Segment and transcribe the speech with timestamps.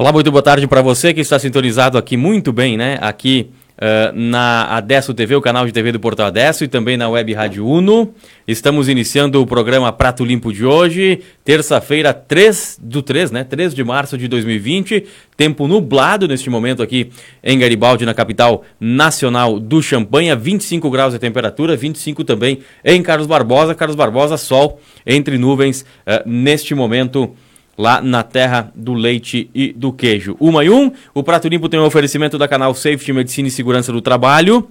[0.00, 2.96] Olá, muito boa tarde para você que está sintonizado aqui muito bem, né?
[3.02, 7.06] Aqui uh, na Adesso TV, o canal de TV do Portal Adesso e também na
[7.06, 8.14] Web Rádio Uno.
[8.48, 13.44] Estamos iniciando o programa Prato Limpo de hoje, terça-feira, 3 do 3, né?
[13.44, 15.04] 3 de março de 2020.
[15.36, 17.10] Tempo nublado neste momento aqui
[17.44, 20.34] em Garibaldi, na capital nacional do Champanha.
[20.34, 23.74] 25 graus de temperatura, 25 também em Carlos Barbosa.
[23.74, 27.36] Carlos Barbosa, sol entre nuvens uh, neste momento
[27.80, 30.36] lá na terra do leite e do queijo.
[30.38, 33.90] Uma e um, o Prato Limpo tem um oferecimento da canal Safety Medicina e Segurança
[33.90, 34.68] do Trabalho.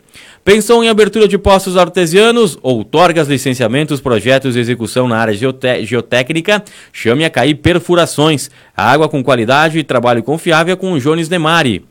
[0.44, 2.58] Pensou em abertura de postos artesianos?
[2.62, 6.62] Outorgas, licenciamentos, projetos e execução na área geotécnica?
[6.92, 8.52] Chame a CAI Perfurações.
[8.76, 11.86] Água com qualidade e trabalho confiável com o Jones Demari.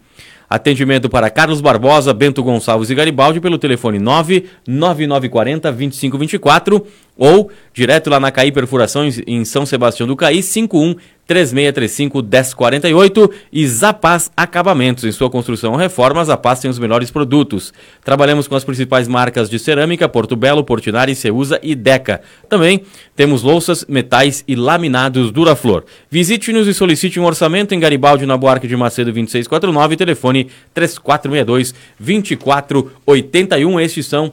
[0.50, 6.86] Atendimento para Carlos Barbosa, Bento Gonçalves e Garibaldi pelo telefone 99940 2524
[7.16, 13.66] ou direto lá na CAI Perfurações em São Sebastião do Caí 51 3635 1048 e
[13.66, 15.04] Zapaz Acabamentos.
[15.04, 17.72] Em sua construção ou reforma, Zapaz tem os melhores produtos.
[18.04, 22.20] Trabalhamos com as principais marcas de cerâmica, Porto Belo, Portinari, Ceusa e Deca.
[22.48, 22.82] Também
[23.14, 25.84] temos louças, metais e laminados Duraflor.
[26.10, 33.80] Visite-nos e solicite um orçamento em Garibaldi, na Buarque de Macedo 2649, telefone 3462 2481.
[33.80, 34.32] Estes são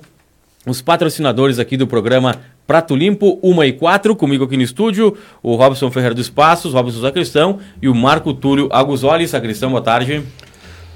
[0.65, 2.35] os patrocinadores aqui do programa
[2.69, 7.01] Prato Limpo, 1 e 4, comigo aqui no estúdio, o Robson Ferreira dos Passos, Robson
[7.01, 9.27] Sacristão e o Marco Túlio Aguzoli.
[9.27, 10.21] Sacristão, boa tarde.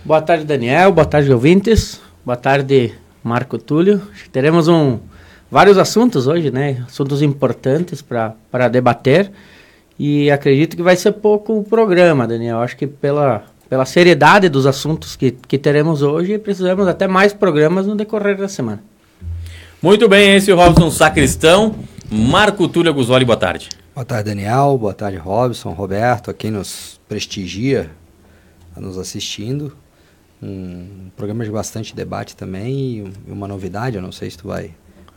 [0.05, 0.91] Boa tarde, Daniel.
[0.91, 1.99] Boa tarde, ouvintes.
[2.23, 2.93] Boa tarde,
[3.23, 4.03] Marco Túlio.
[4.31, 4.99] Teremos um,
[5.49, 6.83] vários assuntos hoje, né?
[6.85, 9.31] Assuntos importantes para debater.
[9.97, 12.59] E acredito que vai ser pouco o programa, Daniel.
[12.59, 17.87] Acho que pela, pela seriedade dos assuntos que, que teremos hoje, precisamos até mais programas
[17.87, 18.92] no decorrer da semana.
[19.83, 21.75] Muito bem, esse é o Robson Sacristão.
[22.09, 23.67] Marco Túlio Guzoli, boa tarde.
[23.93, 24.77] Boa tarde, Daniel.
[24.77, 27.91] Boa tarde, Robson, Roberto, a quem nos prestigia,
[28.73, 29.75] tá nos assistindo.
[30.41, 32.73] Um programa de bastante debate também
[33.27, 34.71] e uma novidade, eu não sei se tu vai,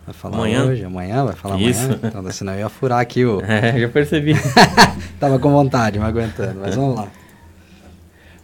[0.05, 0.65] vai falar amanhã.
[0.65, 1.85] hoje, amanhã, vai falar Isso.
[1.85, 2.01] amanhã.
[2.03, 3.41] Então, senão eu ia furar aqui o...
[3.47, 4.35] É, já percebi.
[5.21, 7.09] Tava com vontade, me aguentando, mas vamos lá.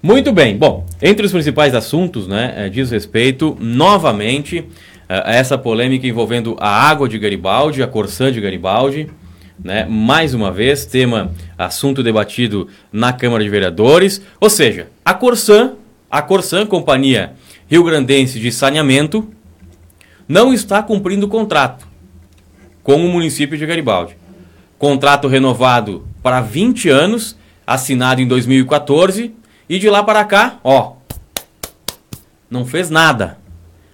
[0.00, 0.56] Muito bem.
[0.56, 4.68] Bom, entre os principais assuntos, né, eh, diz respeito novamente
[5.08, 9.10] a essa polêmica envolvendo a água de Garibaldi, a Corsã de Garibaldi.
[9.62, 9.84] Né?
[9.84, 14.22] Mais uma vez, tema, assunto debatido na Câmara de Vereadores.
[14.40, 15.74] Ou seja, a Corsã,
[16.10, 17.34] a Corsã, Companhia
[17.68, 19.28] Rio Grandense de Saneamento,
[20.28, 21.86] não está cumprindo o contrato
[22.82, 24.16] com o município de Garibaldi.
[24.78, 29.34] Contrato renovado para 20 anos, assinado em 2014,
[29.68, 30.94] e de lá para cá, ó,
[32.50, 33.38] não fez nada.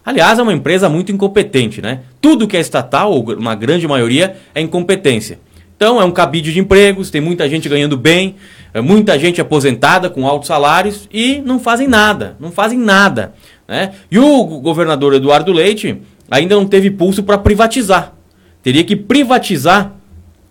[0.09, 2.01] Aliás, é uma empresa muito incompetente, né?
[2.19, 5.39] Tudo que é estatal, ou uma grande maioria, é incompetência.
[5.77, 8.37] Então, é um cabide de empregos, tem muita gente ganhando bem,
[8.73, 13.35] é muita gente aposentada com altos salários e não fazem nada, não fazem nada.
[13.69, 13.93] Né?
[14.11, 16.01] E o governador Eduardo Leite
[16.31, 18.15] ainda não teve pulso para privatizar.
[18.63, 19.93] Teria que privatizar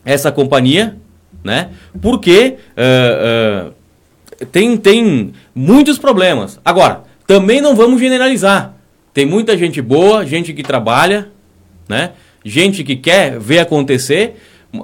[0.05, 0.97] essa companhia,
[1.43, 1.69] né?
[1.99, 6.59] porque uh, uh, tem, tem muitos problemas.
[6.63, 8.76] Agora, também não vamos generalizar.
[9.17, 11.29] Tem muita gente boa, gente que trabalha,
[11.89, 12.11] né?
[12.45, 14.35] gente que quer ver acontecer.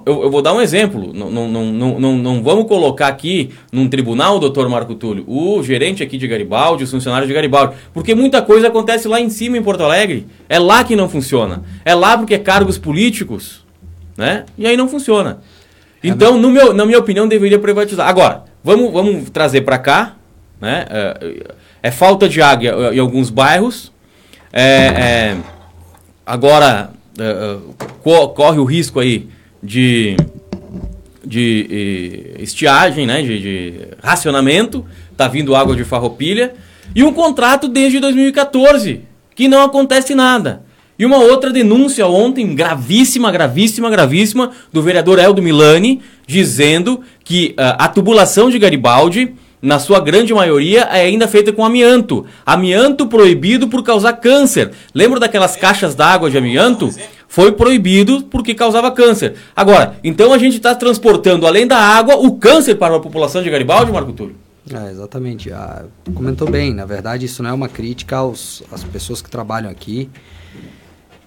[0.07, 1.13] Eu, eu, vou dar um exemplo.
[1.13, 6.01] Não, não, não, não, não vamos colocar aqui num tribunal, doutor Marco Túlio, o gerente
[6.01, 7.75] aqui de Garibaldi, os funcionários de Garibaldi.
[7.93, 10.25] Porque muita coisa acontece lá em cima, em Porto Alegre.
[10.49, 11.61] É lá que não funciona.
[11.85, 13.63] É lá porque é cargos políticos.
[14.17, 14.45] Né?
[14.57, 15.41] E aí não funciona.
[16.03, 18.09] É, então, no meu, na minha opinião, deveria privatizar.
[18.09, 20.15] Agora, vamos, vamos trazer para cá.
[20.59, 20.87] Né?
[20.89, 21.43] É,
[21.83, 23.92] é falta de água em alguns bairros.
[24.53, 25.37] É, é,
[26.23, 27.57] agora é, é
[28.03, 29.27] corre o risco aí
[29.61, 30.15] de,
[31.25, 34.85] de estiagem, né, de, de racionamento.
[35.17, 36.53] Tá vindo água de farroupilha.
[36.95, 39.01] E um contrato desde 2014,
[39.35, 40.63] que não acontece nada.
[40.97, 47.75] E uma outra denúncia ontem, gravíssima, gravíssima, gravíssima, do vereador Eldo Milani, dizendo que uh,
[47.79, 49.33] a tubulação de Garibaldi
[49.63, 52.25] na sua grande maioria, é ainda feita com amianto.
[52.45, 54.71] Amianto proibido por causar câncer.
[54.93, 56.93] Lembra daquelas caixas d'água de amianto?
[57.29, 59.35] Foi proibido porque causava câncer.
[59.55, 63.49] Agora, então a gente está transportando, além da água, o câncer para a população de
[63.49, 64.35] Garibaldi, Marco Túlio?
[64.69, 65.49] É, exatamente.
[65.53, 66.73] Ah, comentou bem.
[66.73, 70.09] Na verdade, isso não é uma crítica aos, às pessoas que trabalham aqui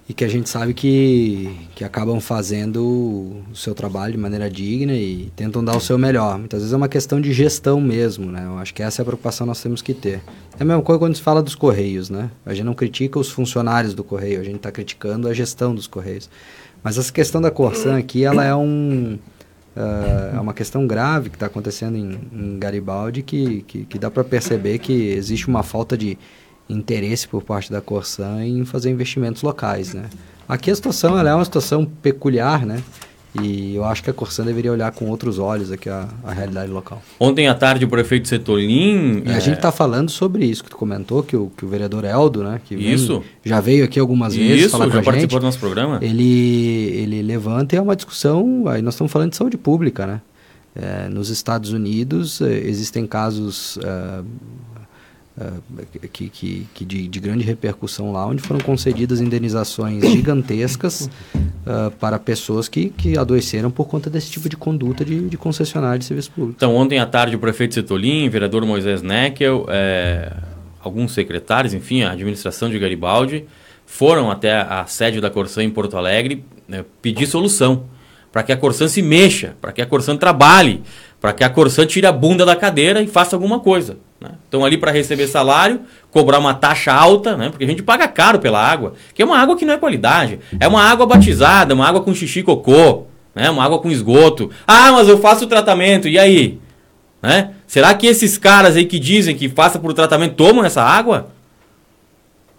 [0.09, 4.93] e que a gente sabe que, que acabam fazendo o seu trabalho de maneira digna
[4.93, 6.39] e tentam dar o seu melhor.
[6.39, 8.45] Muitas vezes é uma questão de gestão mesmo, né?
[8.45, 10.21] Eu acho que essa é a preocupação que nós temos que ter.
[10.57, 12.31] É a mesma coisa quando se fala dos Correios, né?
[12.45, 15.87] A gente não critica os funcionários do Correio, a gente está criticando a gestão dos
[15.87, 16.29] Correios.
[16.81, 19.19] Mas essa questão da Corsan aqui, ela é um...
[19.75, 24.09] Uh, é uma questão grave que está acontecendo em, em Garibaldi que, que, que dá
[24.09, 26.17] para perceber que existe uma falta de
[26.69, 30.09] interesse por parte da Corsan em fazer investimentos locais, né?
[30.47, 32.81] Aqui a situação ela é uma situação peculiar, né?
[33.39, 36.71] E eu acho que a Corsan deveria olhar com outros olhos aqui a, a realidade
[36.71, 37.01] local.
[37.19, 39.21] Ontem à tarde o prefeito Setolim...
[39.25, 39.35] E é...
[39.35, 42.43] a gente está falando sobre isso que tu comentou, que o, que o vereador Eldo,
[42.43, 42.59] né?
[42.65, 43.21] Que vem, isso.
[43.43, 45.99] Já veio aqui algumas vezes isso, falar com já participou do nosso programa.
[46.01, 48.63] Ele, ele levanta e é uma discussão...
[48.67, 50.21] Aí nós estamos falando de saúde pública, né?
[50.75, 53.77] É, nos Estados Unidos eh, existem casos...
[53.77, 54.25] Uh,
[55.37, 61.91] uh, que, que, que de, de, grande repercussão lá, onde foram concedidas indenizações gigantescas uh,
[61.99, 66.05] para pessoas que, que adoeceram por conta desse tipo de conduta de, de concessionário de
[66.05, 66.55] serviço público.
[66.57, 70.31] Então, ontem à tarde, o prefeito Setolim, vereador Moisés Neckel, é,
[70.81, 73.45] alguns secretários, enfim, a administração de Garibaldi,
[73.85, 77.85] foram até a sede da Corsã em Porto Alegre né, pedir solução
[78.31, 80.83] para que a Corsã se mexa, para que a Corsã trabalhe,
[81.19, 83.97] para que a Corsã tire a bunda da cadeira e faça alguma coisa.
[84.19, 84.31] Né?
[84.43, 85.81] Estão ali para receber salário,
[86.11, 87.49] cobrar uma taxa alta, né?
[87.49, 90.39] porque a gente paga caro pela água, que é uma água que não é qualidade.
[90.59, 93.03] É uma água batizada, uma água com xixi cocô,
[93.35, 93.49] né?
[93.49, 94.49] uma água com esgoto.
[94.65, 96.59] Ah, mas eu faço o tratamento, e aí?
[97.21, 97.51] Né?
[97.67, 101.27] Será que esses caras aí que dizem que faça por tratamento tomam essa água?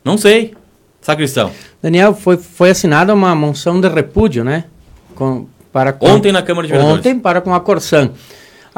[0.05, 0.55] Não sei.
[1.01, 1.51] Sacristão.
[1.83, 4.65] Daniel, foi, foi assinada uma moção de repúdio, né?
[5.15, 6.99] Com, para com, ontem na Câmara de Vereadores.
[6.99, 8.11] Ontem para com a Corsan.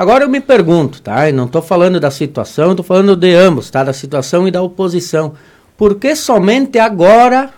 [0.00, 1.28] Agora eu me pergunto, tá?
[1.28, 3.84] E não estou falando da situação, estou falando de ambos, tá?
[3.84, 5.34] Da situação e da oposição.
[5.76, 7.50] Por que somente agora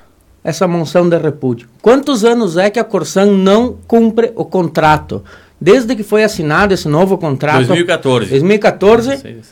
[0.43, 1.69] essa moção de repúdio?
[1.81, 5.23] Quantos anos é que a Corsan não cumpre o contrato?
[5.61, 7.59] Desde que foi assinado esse novo contrato.
[7.59, 8.31] 2014.
[8.31, 9.19] 2014.
[9.19, 9.45] Seis, seis,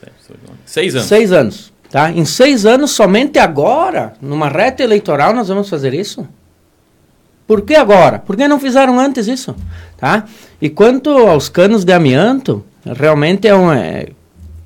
[0.66, 1.06] seis anos.
[1.06, 1.72] Seis anos.
[1.88, 2.10] Tá?
[2.10, 6.26] Em seis anos, somente agora, numa reta eleitoral, nós vamos fazer isso?
[7.50, 8.20] Por que agora?
[8.20, 9.56] Por que não fizeram antes isso?
[9.96, 10.22] Tá?
[10.62, 12.64] E quanto aos canos de amianto,
[12.96, 13.72] realmente é um.
[13.72, 14.06] É,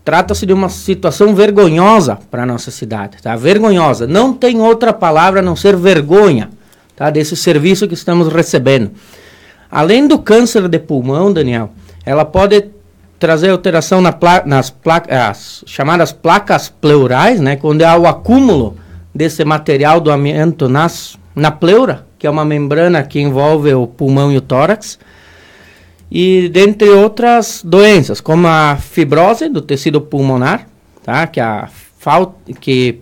[0.05, 3.35] Trata-se de uma situação vergonhosa para a nossa cidade, tá?
[3.37, 4.07] Vergonhosa.
[4.07, 6.51] Não tem outra palavra a não ser vergonha,
[6.95, 7.09] tá?
[7.09, 8.91] Desse serviço que estamos recebendo.
[9.71, 11.71] Além do câncer de pulmão, Daniel,
[12.05, 12.67] ela pode
[13.19, 17.57] trazer alteração na pla nas placas, chamadas placas pleurais, né?
[17.57, 18.77] Quando há o acúmulo
[19.15, 24.33] desse material do amianto nas, na pleura, que é uma membrana que envolve o pulmão
[24.33, 24.99] e o tórax,
[26.11, 30.67] e dentre outras doenças, como a fibrose do tecido pulmonar,
[31.03, 31.27] tá?
[31.27, 31.69] que, a
[31.99, 33.01] falta, que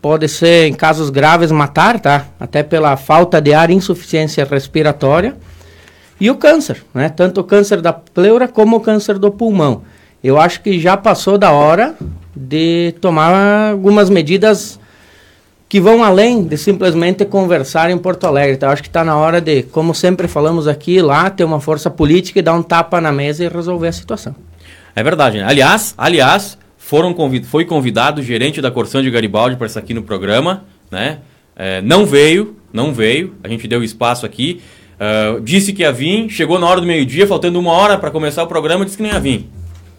[0.00, 2.26] pode ser, em casos graves, matar, tá?
[2.38, 5.36] até pela falta de ar insuficiência respiratória,
[6.20, 7.08] e o câncer, né?
[7.08, 9.82] tanto o câncer da pleura como o câncer do pulmão.
[10.22, 11.94] Eu acho que já passou da hora
[12.34, 14.80] de tomar algumas medidas
[15.68, 18.54] que vão além de simplesmente conversar em Porto Alegre.
[18.54, 21.90] Então, acho que está na hora de, como sempre falamos aqui, lá ter uma força
[21.90, 24.34] política e dar um tapa na mesa e resolver a situação.
[24.94, 25.38] É verdade.
[25.38, 25.44] Né?
[25.44, 29.94] Aliás, aliás, foram convid foi convidado o gerente da Corsã de Garibaldi para estar aqui
[29.94, 31.18] no programa, né?
[31.56, 33.34] É, não veio, não veio.
[33.42, 34.60] A gente deu espaço aqui.
[34.94, 38.44] Uh, disse que ia vir, chegou na hora do meio-dia, faltando uma hora para começar
[38.44, 39.48] o programa, disse que nem ia vir,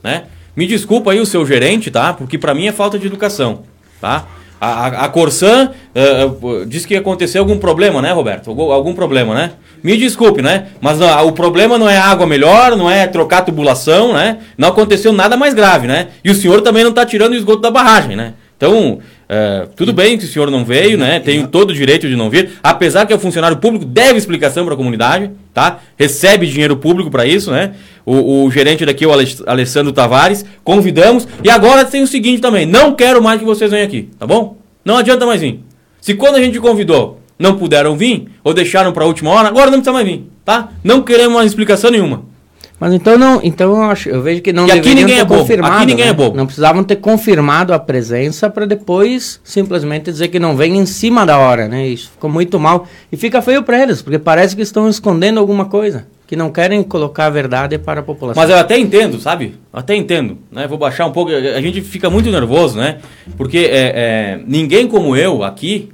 [0.01, 0.23] né?
[0.55, 2.13] Me desculpa aí o seu gerente, tá?
[2.13, 3.63] Porque para mim é falta de educação,
[3.99, 4.25] tá?
[4.59, 8.49] A, a, Corsan uh, disse que aconteceu algum problema, né, Roberto?
[8.49, 9.51] Algum, problema, né?
[9.83, 10.67] Me desculpe, né?
[10.81, 14.37] Mas o problema não é água melhor, não é trocar tubulação, né?
[14.57, 16.07] Não aconteceu nada mais grave, né?
[16.23, 18.33] E o senhor também não está tirando o esgoto da barragem, né?
[18.57, 21.19] Então, uh, tudo bem que o senhor não veio, né?
[21.19, 24.73] Tem todo o direito de não vir, apesar que é funcionário público, deve explicação para
[24.73, 25.79] a comunidade, tá?
[25.97, 27.73] Recebe dinheiro público para isso, né?
[28.05, 29.11] O, o, gerente daqui, o
[29.45, 31.27] Alessandro Tavares, convidamos.
[31.43, 34.57] E agora tem o seguinte também: não quero mais que vocês venham aqui, tá bom?
[34.83, 35.59] Não adianta mais vir.
[35.99, 39.65] Se quando a gente convidou não puderam vir, ou deixaram para a última hora, agora
[39.65, 40.69] não precisa mais vir, tá?
[40.83, 42.23] Não queremos uma explicação nenhuma.
[42.79, 45.41] Mas então não, então eu, acho, eu vejo que não e aqui ninguém é bobo.
[45.65, 46.11] Aqui ninguém né?
[46.11, 46.35] é bobo.
[46.35, 51.25] Não precisavam ter confirmado a presença para depois simplesmente dizer que não vem em cima
[51.25, 51.87] da hora, né?
[51.87, 55.65] Isso ficou muito mal e fica feio para eles, porque parece que estão escondendo alguma
[55.65, 58.41] coisa que não querem colocar a verdade para a população.
[58.41, 59.55] Mas eu até entendo, sabe?
[59.71, 60.67] até entendo, né?
[60.67, 61.31] Vou baixar um pouco.
[61.31, 62.97] A gente fica muito nervoso, né?
[63.37, 65.89] Porque é, é, ninguém como eu aqui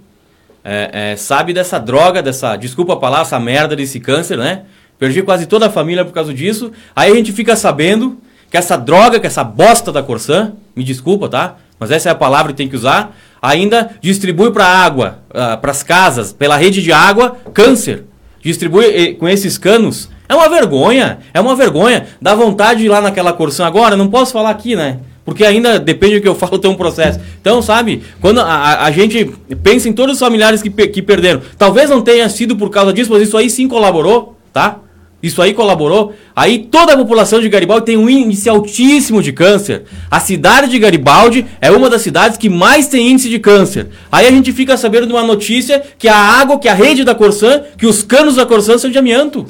[0.64, 4.64] é, é, sabe dessa droga, dessa, desculpa a palavra, essa merda desse câncer, né?
[5.02, 6.72] Perdi quase toda a família por causa disso.
[6.96, 8.20] Aí a gente fica sabendo
[8.52, 11.56] que essa droga, que essa bosta da Corsã, me desculpa, tá?
[11.80, 15.72] Mas essa é a palavra que tem que usar, ainda distribui para água, uh, para
[15.72, 18.04] as casas, pela rede de água, câncer.
[18.44, 22.06] Distribui com esses canos é uma vergonha, é uma vergonha.
[22.22, 25.00] Dá vontade de ir lá naquela Corsã agora, não posso falar aqui, né?
[25.26, 27.20] Porque ainda depende do que eu falo, tem um processo.
[27.42, 29.26] Então, sabe, quando a, a, a gente
[29.64, 33.10] pensa em todos os familiares que, que perderam, talvez não tenha sido por causa disso,
[33.12, 34.78] mas isso aí sim colaborou, tá?
[35.22, 36.14] Isso aí colaborou.
[36.36, 39.84] Aí toda a população de Garibaldi tem um índice altíssimo de câncer.
[40.10, 43.88] A cidade de Garibaldi é uma das cidades que mais tem índice de câncer.
[44.12, 47.14] Aí a gente fica sabendo de uma notícia que a água, que a rede da
[47.14, 49.46] Corsã, que os canos da Corsã são de amianto.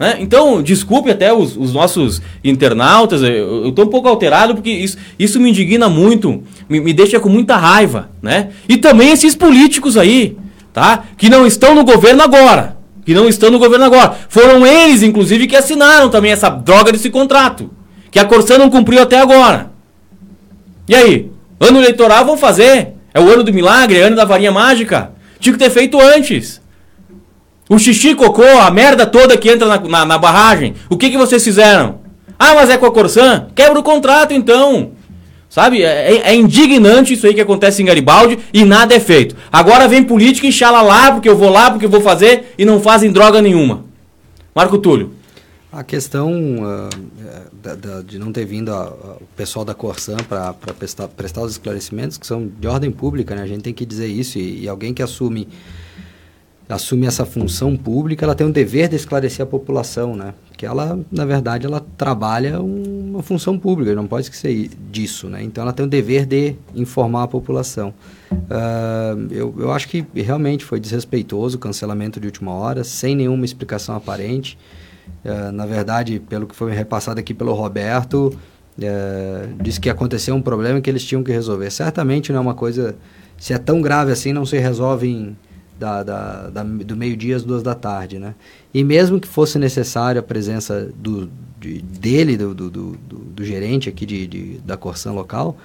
[0.00, 0.16] Né?
[0.18, 5.38] Então, desculpe até os, os nossos internautas, eu estou um pouco alterado porque isso, isso
[5.38, 8.08] me indigna muito, me, me deixa com muita raiva.
[8.22, 8.48] Né?
[8.66, 10.38] E também esses políticos aí,
[10.72, 11.04] tá?
[11.18, 12.79] que não estão no governo agora.
[13.04, 14.16] Que não estão no governo agora.
[14.28, 17.70] Foram eles, inclusive, que assinaram também essa droga desse contrato.
[18.10, 19.70] Que a Corsã não cumpriu até agora.
[20.88, 21.30] E aí?
[21.58, 22.94] Ano eleitoral vão fazer.
[23.12, 25.12] É o ano do milagre, é ano da varinha mágica.
[25.38, 26.60] Tinha que ter feito antes.
[27.68, 30.74] O xixi, cocô, a merda toda que entra na, na, na barragem.
[30.88, 32.00] O que, que vocês fizeram?
[32.38, 33.46] Ah, mas é com a Corsã?
[33.54, 34.92] Quebra o contrato então.
[35.50, 35.82] Sabe?
[35.82, 39.34] É, é, é, indignante isso aí que acontece em Garibaldi e nada é feito.
[39.50, 42.64] Agora vem política e chala lá, porque eu vou lá, porque eu vou fazer, e
[42.64, 43.84] não fazem droga nenhuma.
[44.54, 45.12] Marco Túlio.
[45.72, 46.88] A questão uh,
[47.52, 51.42] da, da, de não ter vindo a, a, o pessoal da Corsã para prestar, prestar
[51.42, 53.42] os esclarecimentos, que são de ordem pública, né?
[53.42, 55.48] a gente tem que dizer isso, e, e alguém que assume
[56.70, 60.34] assume essa função pública, ela tem um dever de esclarecer a população, né?
[60.56, 65.42] Que ela, na verdade, ela trabalha uma função pública, não pode esquecer disso, né?
[65.42, 67.92] Então, ela tem o dever de informar a população.
[68.30, 73.44] Uh, eu, eu acho que realmente foi desrespeitoso o cancelamento de última hora, sem nenhuma
[73.44, 74.56] explicação aparente.
[75.24, 78.32] Uh, na verdade, pelo que foi repassado aqui pelo Roberto,
[78.78, 81.70] uh, disse que aconteceu um problema que eles tinham que resolver.
[81.70, 82.96] Certamente não é uma coisa...
[83.36, 85.36] Se é tão grave assim, não se resolve em
[85.80, 88.34] da, da, da do meio-dia às duas da tarde, né?
[88.72, 93.88] E mesmo que fosse necessário a presença do, de, dele, do, do, do, do, gerente
[93.88, 95.56] aqui de, de, da Corsan local,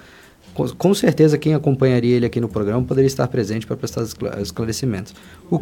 [0.54, 4.04] com, com, certeza quem acompanharia ele aqui no programa poderia estar presente para prestar
[4.40, 5.14] esclarecimentos.
[5.50, 5.60] O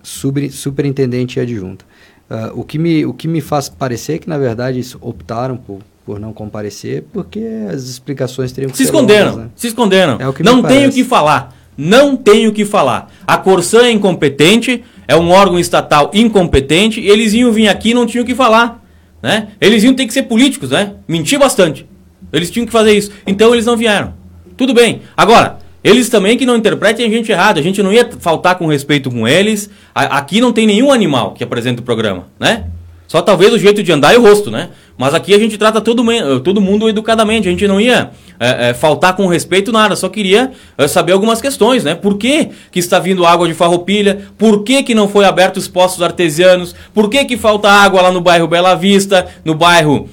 [0.00, 1.84] super, superintendente e adjunta.
[2.30, 6.20] Uh, o, que me, o que me faz parecer que, na verdade, optaram por, por
[6.20, 9.50] não comparecer porque as explicações teriam que se esconderam, longas, né?
[9.56, 10.18] Se esconderam.
[10.20, 11.59] É não tenho o que falar.
[11.82, 13.10] Não tenho o que falar.
[13.26, 18.04] A Corsã é incompetente, é um órgão estatal incompetente, eles iam vir aqui e não
[18.04, 18.84] tinham o que falar.
[19.22, 19.48] Né?
[19.58, 20.92] Eles iam ter que ser políticos, né?
[21.08, 21.86] Mentir bastante.
[22.30, 23.10] Eles tinham que fazer isso.
[23.26, 24.12] Então eles não vieram.
[24.58, 25.00] Tudo bem.
[25.16, 27.58] Agora, Eles também que não interpretem a gente errado.
[27.58, 29.70] A gente não ia faltar com respeito com eles.
[29.94, 32.66] Aqui não tem nenhum animal que apresenta o programa, né?
[33.10, 34.68] Só talvez o jeito de andar e o rosto, né?
[34.96, 36.04] Mas aqui a gente trata todo,
[36.44, 37.48] todo mundo educadamente.
[37.48, 39.96] A gente não ia é, é, faltar com respeito nada.
[39.96, 41.96] Só queria é, saber algumas questões, né?
[41.96, 44.28] Por que, que está vindo água de farroupilha?
[44.38, 46.72] Por que, que não foi aberto os postos artesianos?
[46.94, 49.26] Por que, que falta água lá no bairro Bela Vista?
[49.44, 50.08] No bairro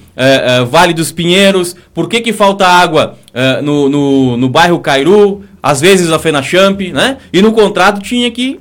[0.68, 1.76] Vale dos Pinheiros?
[1.94, 3.16] Por que, que falta água
[3.64, 5.44] no, no, no bairro Cairu?
[5.62, 7.18] Às vezes a Fenachamp, né?
[7.32, 8.60] E no contrato tinha que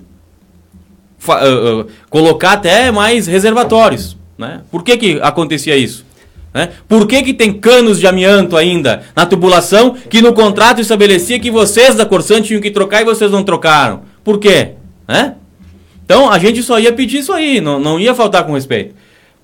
[2.11, 4.25] colocar até mais reservatórios.
[4.38, 4.61] Né?
[4.71, 6.05] Por que, que acontecia isso?
[6.52, 6.71] Né?
[6.88, 11.50] Por que, que tem canos de amianto ainda na tubulação que no contrato estabelecia que
[11.50, 14.02] vocês da Corsan tinham que trocar e vocês não trocaram?
[14.25, 14.73] Por quê?
[15.07, 15.35] Né?
[16.05, 18.95] Então a gente só ia pedir isso aí, não, não ia faltar com respeito.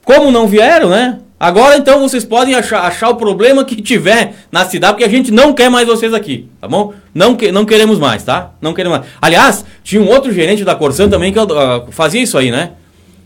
[0.05, 1.19] Como não vieram, né?
[1.39, 5.33] Agora então vocês podem achar, achar o problema que tiver na cidade, porque a gente
[5.33, 6.95] não quer mais vocês aqui, tá bom?
[7.13, 8.53] Não, que, não queremos mais, tá?
[8.61, 9.11] Não queremos mais.
[9.21, 12.71] Aliás, tinha um outro gerente da Corsan também que uh, fazia isso aí, né?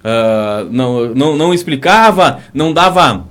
[0.06, 3.24] Uh, não, não, não explicava, não dava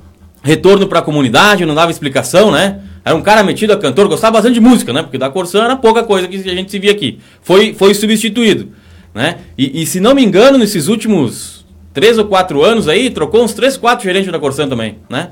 [0.43, 2.81] retorno para a comunidade, não dava explicação, né?
[3.03, 5.01] Era um cara metido a cantor, gostava bastante de música, né?
[5.01, 7.19] Porque da Corsã era pouca coisa que a gente se via aqui.
[7.41, 8.69] Foi, foi substituído,
[9.13, 9.37] né?
[9.57, 13.53] E, e se não me engano, nesses últimos três ou quatro anos aí, trocou uns
[13.53, 15.29] três, quatro gerentes da Corsã também, né?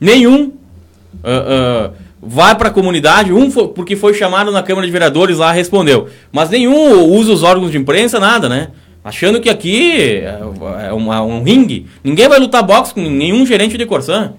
[0.00, 0.52] Nenhum
[1.22, 5.38] uh, uh, vai para a comunidade, um foi, porque foi chamado na Câmara de Vereadores
[5.38, 6.08] lá, respondeu.
[6.32, 8.68] Mas nenhum usa os órgãos de imprensa, nada, né?
[9.04, 10.40] Achando que aqui é,
[10.88, 11.86] é uma, um ringue.
[12.02, 14.32] Ninguém vai lutar boxe com nenhum gerente de Corsan.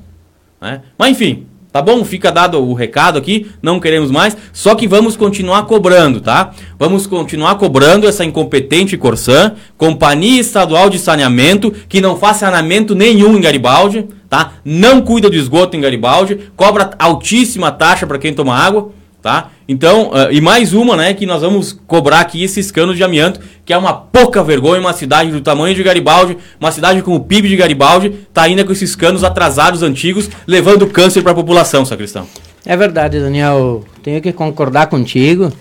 [0.59, 0.81] Né?
[0.97, 2.03] Mas enfim, tá bom?
[2.03, 3.45] Fica dado o recado aqui.
[3.61, 4.35] Não queremos mais.
[4.51, 6.51] Só que vamos continuar cobrando, tá?
[6.79, 13.37] Vamos continuar cobrando essa incompetente Corsan, Companhia Estadual de Saneamento, que não faz saneamento nenhum
[13.37, 14.53] em Garibaldi, tá?
[14.65, 18.91] Não cuida do esgoto em Garibaldi, cobra altíssima taxa para quem toma água
[19.25, 19.49] tá?
[19.67, 23.39] Então, uh, e mais uma, né, que nós vamos cobrar aqui esses canos de amianto,
[23.65, 27.19] que é uma pouca vergonha, uma cidade do tamanho de Garibaldi, uma cidade com o
[27.19, 31.83] PIB de Garibaldi, tá ainda com esses canos atrasados, antigos, levando câncer para a população,
[31.83, 32.27] sacristão.
[32.63, 35.51] É verdade, Daniel, tenho que concordar contigo,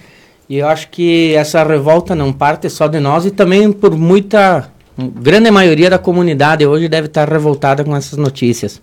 [0.51, 4.69] e eu acho que essa revolta não parte só de nós, e também por muita,
[4.99, 8.83] grande maioria da comunidade hoje deve estar revoltada com essas notícias.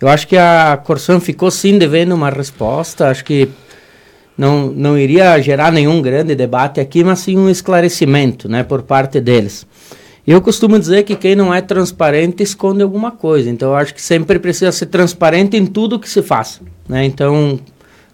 [0.00, 3.48] Eu acho que a Corsan ficou sim devendo uma resposta, acho que
[4.38, 9.20] não, não iria gerar nenhum grande debate aqui, mas sim um esclarecimento né, por parte
[9.20, 9.66] deles.
[10.24, 14.00] Eu costumo dizer que quem não é transparente esconde alguma coisa, então eu acho que
[14.00, 16.60] sempre precisa ser transparente em tudo que se faça.
[16.88, 17.04] Né?
[17.04, 17.58] Então,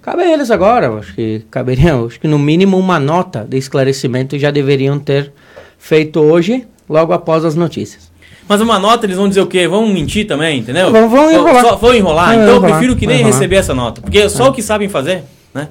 [0.01, 4.39] cabe a eles agora, acho que caberia, acho que no mínimo uma nota de esclarecimento
[4.39, 5.31] já deveriam ter
[5.77, 8.11] feito hoje, logo após as notícias.
[8.49, 9.67] Mas uma nota, eles vão dizer o quê?
[9.67, 10.91] Vão mentir também, entendeu?
[10.91, 11.65] Vão, vão enrolar.
[11.65, 12.35] Só, vão enrolar.
[12.35, 12.71] Então enrolar.
[12.71, 14.01] eu prefiro que nem receber essa nota.
[14.01, 14.49] Porque é só é.
[14.51, 15.25] o que sabem fazer.
[15.55, 15.69] Né?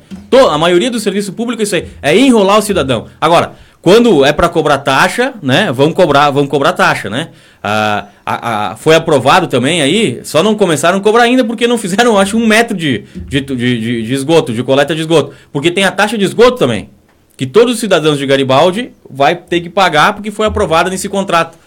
[0.50, 3.08] a maioria do serviço público é isso aí, é enrolar o cidadão.
[3.20, 5.70] Agora, quando é para cobrar taxa, né?
[5.74, 7.32] Vão cobrar, vão cobrar taxa, né?
[7.62, 11.78] Ah, a, a, foi aprovado também aí, só não começaram a cobrar ainda porque não
[11.78, 15.34] fizeram, acho, um metro de, de, de, de esgoto, de coleta de esgoto.
[15.52, 16.90] Porque tem a taxa de esgoto também.
[17.36, 21.58] Que todos os cidadãos de Garibaldi vai ter que pagar porque foi aprovado nesse contrato.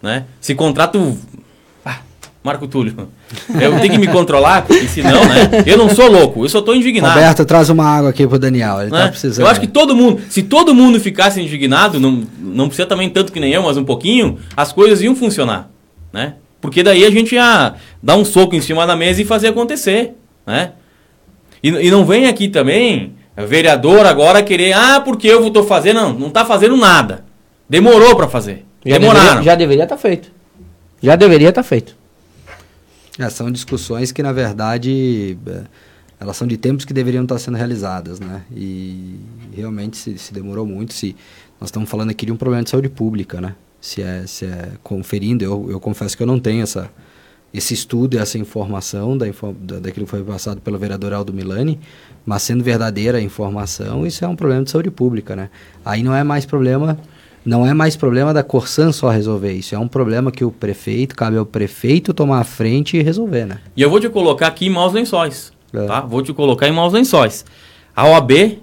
[0.00, 0.26] Né?
[0.40, 1.18] Esse contrato
[2.44, 3.08] Marco Túlio,
[3.58, 5.64] eu tenho que me controlar, porque senão, né?
[5.64, 7.14] Eu não sou louco, eu só estou indignado.
[7.14, 9.04] Roberto, traz uma água aqui pro Daniel, ele tá né?
[9.04, 9.46] tá precisando.
[9.46, 13.32] Eu acho que todo mundo, se todo mundo ficasse indignado, não, não precisa também tanto
[13.32, 15.70] que nem eu, mas um pouquinho, as coisas iam funcionar,
[16.12, 16.34] né?
[16.60, 20.12] Porque daí a gente ia dar um soco em cima da mesa e fazer acontecer,
[20.46, 20.72] né?
[21.62, 23.14] E, e não vem aqui também,
[23.48, 27.24] vereador agora querer, ah, porque eu estou fazendo, não, não está fazendo nada.
[27.66, 28.66] Demorou para fazer.
[28.84, 29.24] Já Demoraram.
[29.24, 30.30] Deveria, já deveria estar tá feito.
[31.02, 32.03] Já deveria estar tá feito.
[33.18, 35.62] É, são discussões que, na verdade, é,
[36.18, 38.42] elas são de tempos que deveriam estar sendo realizadas, né?
[38.54, 39.20] E
[39.52, 40.92] realmente se, se demorou muito.
[40.92, 41.14] Se
[41.60, 43.54] nós estamos falando aqui de um problema de saúde pública, né?
[43.80, 46.90] Se é, se é conferindo, eu, eu confesso que eu não tenho essa,
[47.52, 49.26] esse estudo e essa informação da,
[49.60, 51.78] da, daquilo que foi passado pelo vereador Aldo Milani,
[52.26, 55.50] mas sendo verdadeira a informação, isso é um problema de saúde pública, né?
[55.84, 56.98] Aí não é mais problema
[57.44, 61.14] não é mais problema da Corsan só resolver isso, é um problema que o prefeito,
[61.14, 63.58] cabe ao prefeito tomar a frente e resolver, né?
[63.76, 65.84] E eu vou te colocar aqui em maus lençóis, é.
[65.86, 66.00] tá?
[66.00, 67.44] Vou te colocar em maus lençóis.
[67.94, 68.58] A OAB,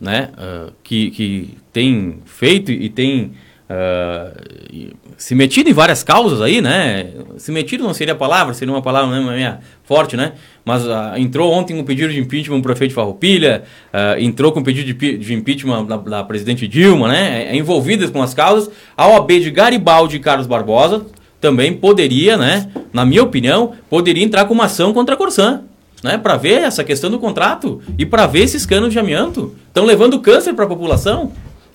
[0.00, 3.32] né, uh, que, que tem feito e tem
[3.68, 7.10] uh, se metido em várias causas aí, né?
[7.36, 10.32] Se metido não seria a palavra, seria uma palavra né, forte, né?
[10.64, 14.60] Mas uh, entrou ontem um pedido de impeachment do prefeito de Farroupilha, uh, entrou com
[14.60, 17.44] um pedido de, de impeachment da, da, presidente Dilma, né?
[17.44, 18.70] É, é envolvidas com as causas.
[18.96, 21.06] A OAB de Garibaldi e Carlos Barbosa
[21.40, 22.70] também poderia, né?
[22.92, 25.62] Na minha opinião, poderia entrar com uma ação contra a Corsan.
[26.02, 29.54] né, para ver essa questão do contrato e para ver esses canos de amianto.
[29.68, 31.32] Estão levando câncer para a população.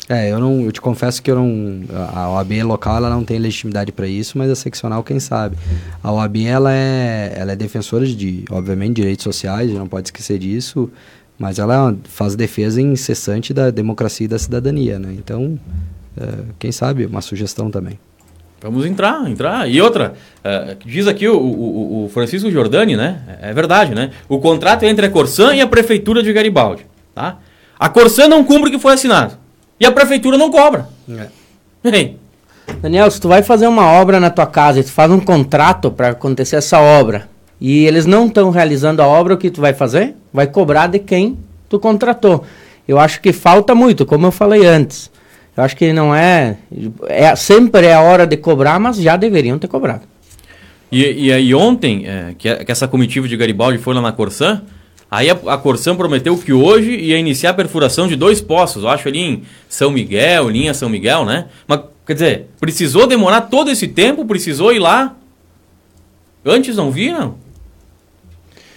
[0.08, 1.82] É, eu não, eu te confesso que eu não,
[2.14, 5.58] a OAB local ela não tem legitimidade para isso, mas a seccional quem sabe.
[6.04, 10.92] A OAB ela é, ela é defensora de, obviamente, direitos sociais, não pode esquecer disso,
[11.40, 15.16] mas ela faz defesa incessante da democracia e da cidadania, né?
[15.18, 15.60] Então,
[16.16, 16.28] é,
[16.60, 18.00] quem sabe uma sugestão também.
[18.62, 19.70] Vamos entrar, entrar.
[19.70, 23.38] E outra, uh, diz aqui o, o, o, Francisco Giordani, né?
[23.42, 24.12] É verdade, né?
[24.30, 27.38] O contrato é entre a Corsan e a Prefeitura de Garibaldi, tá?
[27.78, 29.45] A Corsan não cumpre o que foi assinado.
[29.80, 30.88] E a Prefeitura não cobra.
[31.10, 31.28] É.
[32.82, 35.92] Daniel, se tu vai fazer uma obra na tua casa e tu faz um contrato
[35.92, 39.74] para acontecer essa obra e eles não estão realizando a obra, o que tu vai
[39.74, 40.16] fazer?
[40.34, 41.38] Vai cobrar de quem
[41.70, 42.44] tu contratou.
[42.88, 45.12] Eu acho que falta muito, como eu falei antes.
[45.56, 46.58] Eu acho que não é,
[47.08, 50.02] é sempre é a hora de cobrar, mas já deveriam ter cobrado.
[50.92, 54.62] E, e aí ontem, é, que, que, essa comitiva de Garibaldi foi lá na Corsã,
[55.10, 58.90] aí a, a Corsã prometeu que hoje ia iniciar a perfuração de dois poços, eu
[58.90, 61.48] acho ali em São Miguel, linha São Miguel, né?
[61.68, 65.16] Mas, quer dizer, precisou demorar todo esse tempo, precisou ir lá.
[66.46, 67.36] Antes não viram?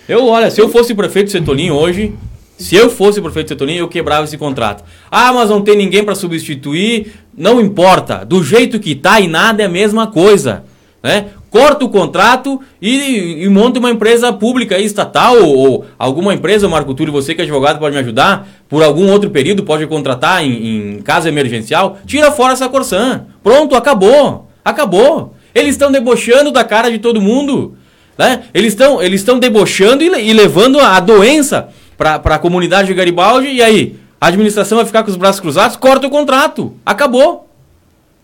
[0.09, 2.15] Eu, olha, se eu fosse prefeito Setolinho hoje,
[2.59, 4.83] se eu fosse prefeito Setolinho, eu quebrava esse contrato.
[5.11, 7.13] Ah, mas não tem ninguém para substituir.
[7.37, 8.25] Não importa.
[8.25, 10.65] Do jeito que tá e nada é a mesma coisa.
[11.03, 11.27] Né?
[11.51, 16.93] Corta o contrato e, e monta uma empresa pública estatal ou, ou, alguma empresa, Marco
[16.93, 20.97] Túlio, você que é advogado pode me ajudar, por algum outro período pode contratar em,
[20.97, 21.99] em caso emergencial.
[22.05, 23.25] Tira fora essa Corsã.
[23.43, 24.49] Pronto, acabou.
[24.63, 25.35] Acabou.
[25.55, 27.77] Eles estão debochando da cara de todo mundo.
[28.19, 28.43] Né?
[28.53, 33.63] Eles estão eles debochando e, e levando a doença para a comunidade de Garibaldi, e
[33.63, 33.97] aí?
[34.21, 35.77] A administração vai ficar com os braços cruzados?
[35.77, 36.75] Corta o contrato.
[36.85, 37.49] Acabou.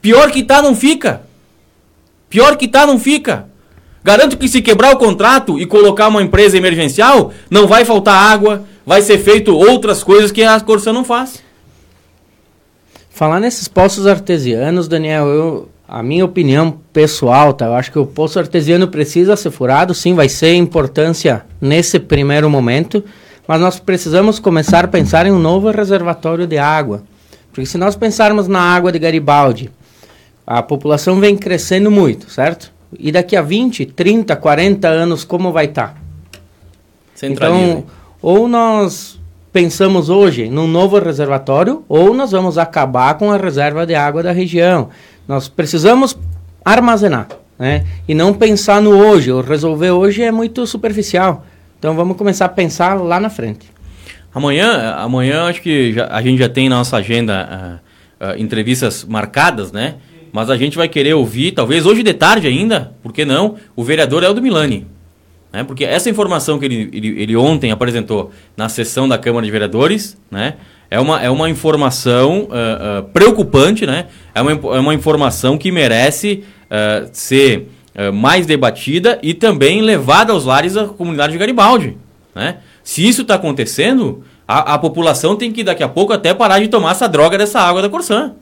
[0.03, 1.23] Pior que tá, não fica.
[2.35, 3.47] Pior que tá, não fica.
[4.03, 8.64] Garanto que se quebrar o contrato e colocar uma empresa emergencial, não vai faltar água,
[8.85, 11.40] vai ser feito outras coisas que a Corsã não faz.
[13.09, 17.66] Falar nesses poços artesianos, Daniel, eu, a minha opinião pessoal, tá?
[17.66, 22.51] Eu acho que o poço artesiano precisa ser furado, sim, vai ser importância nesse primeiro
[22.51, 23.05] momento
[23.47, 27.03] mas nós precisamos começar a pensar em um novo reservatório de água.
[27.53, 29.70] Porque se nós pensarmos na água de Garibaldi,
[30.47, 32.73] a população vem crescendo muito, certo?
[32.99, 35.95] E daqui a 20, 30, 40 anos, como vai estar?
[35.95, 37.27] Tá?
[37.27, 37.85] Então,
[38.21, 39.19] ou nós
[39.53, 44.33] pensamos hoje num novo reservatório, ou nós vamos acabar com a reserva de água da
[44.33, 44.91] região.
[45.27, 46.17] Nós precisamos
[46.65, 47.29] armazenar,
[47.59, 47.85] né?
[48.07, 49.31] E não pensar no hoje.
[49.31, 51.47] O resolver hoje é muito superficial.
[51.79, 53.73] Então vamos começar a pensar lá na frente.
[54.35, 57.81] Amanhã, amanhã acho que já, a gente já tem na nossa agenda
[58.21, 59.97] uh, uh, entrevistas marcadas, né?
[60.35, 63.85] Mas a gente vai querer ouvir, talvez hoje de tarde ainda, por que não, o
[63.85, 64.85] vereador Eldo Milani.
[65.53, 65.62] Né?
[65.62, 70.18] Porque essa informação que ele, ele, ele ontem apresentou na sessão da Câmara de Vereadores,
[70.29, 70.55] né?
[70.90, 74.07] É uma, é uma informação uh, preocupante, né?
[74.35, 76.42] É uma, é uma informação que merece
[77.12, 81.97] ser eh, mais debatida e também levada aos lares da comunidade de Garibaldi.
[82.35, 82.57] Né?
[82.83, 86.66] Se isso está acontecendo, a, a, população tem que daqui a pouco até parar de
[86.66, 88.35] tomar essa droga dessa água da Corsã.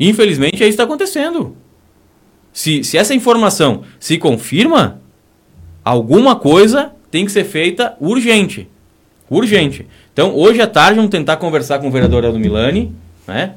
[0.00, 1.54] Infelizmente, é isso que está acontecendo.
[2.52, 4.98] Se, se essa informação se confirma,
[5.84, 8.66] alguma coisa tem que ser feita urgente.
[9.28, 9.86] Urgente.
[10.12, 12.92] Então, hoje à tarde, vamos tentar conversar com o vereador Aldo Milani.
[13.28, 13.52] Né?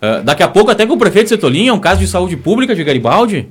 [0.00, 2.74] Uh, daqui a pouco, até com o prefeito Setolim, é um caso de saúde pública
[2.74, 3.48] de Garibaldi.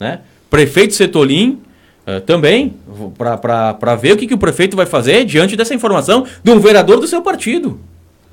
[0.00, 0.20] Né?
[0.48, 1.60] Prefeito Setolim
[2.06, 2.74] uh, também,
[3.16, 6.98] para ver o que, que o prefeito vai fazer diante dessa informação de um vereador
[6.98, 7.78] do seu partido.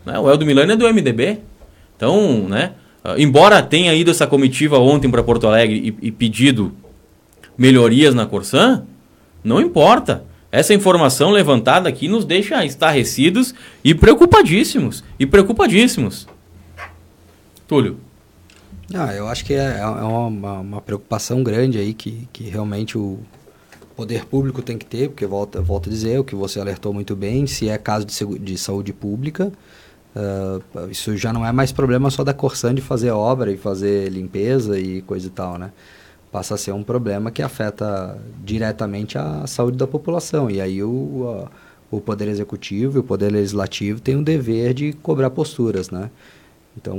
[0.06, 0.18] Né?
[0.18, 1.40] O Eldo Milani é do MDB.
[1.96, 2.72] Então, né,
[3.04, 6.74] uh, embora tenha ido essa comitiva ontem para Porto Alegre e, e pedido
[7.58, 8.84] melhorias na Corsã,
[9.44, 10.24] não importa.
[10.52, 15.04] Essa informação levantada aqui nos deixa estarrecidos e preocupadíssimos.
[15.18, 16.28] E preocupadíssimos.
[17.68, 17.98] Túlio.
[18.94, 23.20] Ah, eu acho que é, é uma, uma, preocupação grande aí que, que realmente o
[23.96, 27.16] poder público tem que ter, porque volta, volta a dizer o que você alertou muito
[27.16, 29.50] bem, se é caso de, de saúde pública,
[30.16, 34.10] uh, isso já não é mais problema só da Corsan de fazer obra e fazer
[34.10, 35.72] limpeza e coisa e tal, né?
[36.32, 40.50] Passa a ser um problema que afeta diretamente a saúde da população.
[40.50, 41.46] E aí o,
[41.92, 46.10] o Poder Executivo e o Poder Legislativo têm o dever de cobrar posturas, né?
[46.78, 46.98] Então,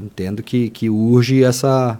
[0.00, 1.98] entendo que, que urge essa,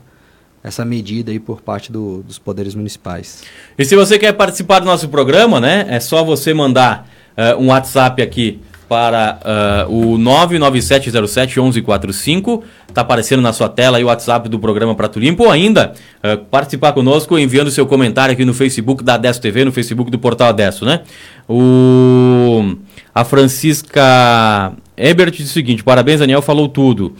[0.64, 3.42] essa medida aí por parte do, dos poderes municipais.
[3.76, 7.06] E se você quer participar do nosso programa, né, é só você mandar
[7.36, 12.62] uh, um WhatsApp aqui para uh, o 997071145.
[12.88, 15.44] Está aparecendo na sua tela aí o WhatsApp do programa Prato Limpo.
[15.44, 15.92] Ou ainda
[16.22, 20.18] uh, participar conosco enviando seu comentário aqui no Facebook da Adesso TV, no Facebook do
[20.18, 21.00] Portal Adesso, né?
[21.48, 22.76] O,
[23.14, 27.14] a Francisca Ebert diz o seguinte: parabéns, Daniel, falou tudo.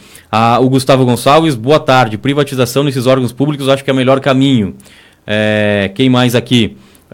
[0.61, 2.17] O Gustavo Gonçalves, boa tarde.
[2.17, 4.75] Privatização nesses órgãos públicos acho que é o melhor caminho.
[5.25, 6.77] É, quem mais aqui?
[7.09, 7.13] Uh,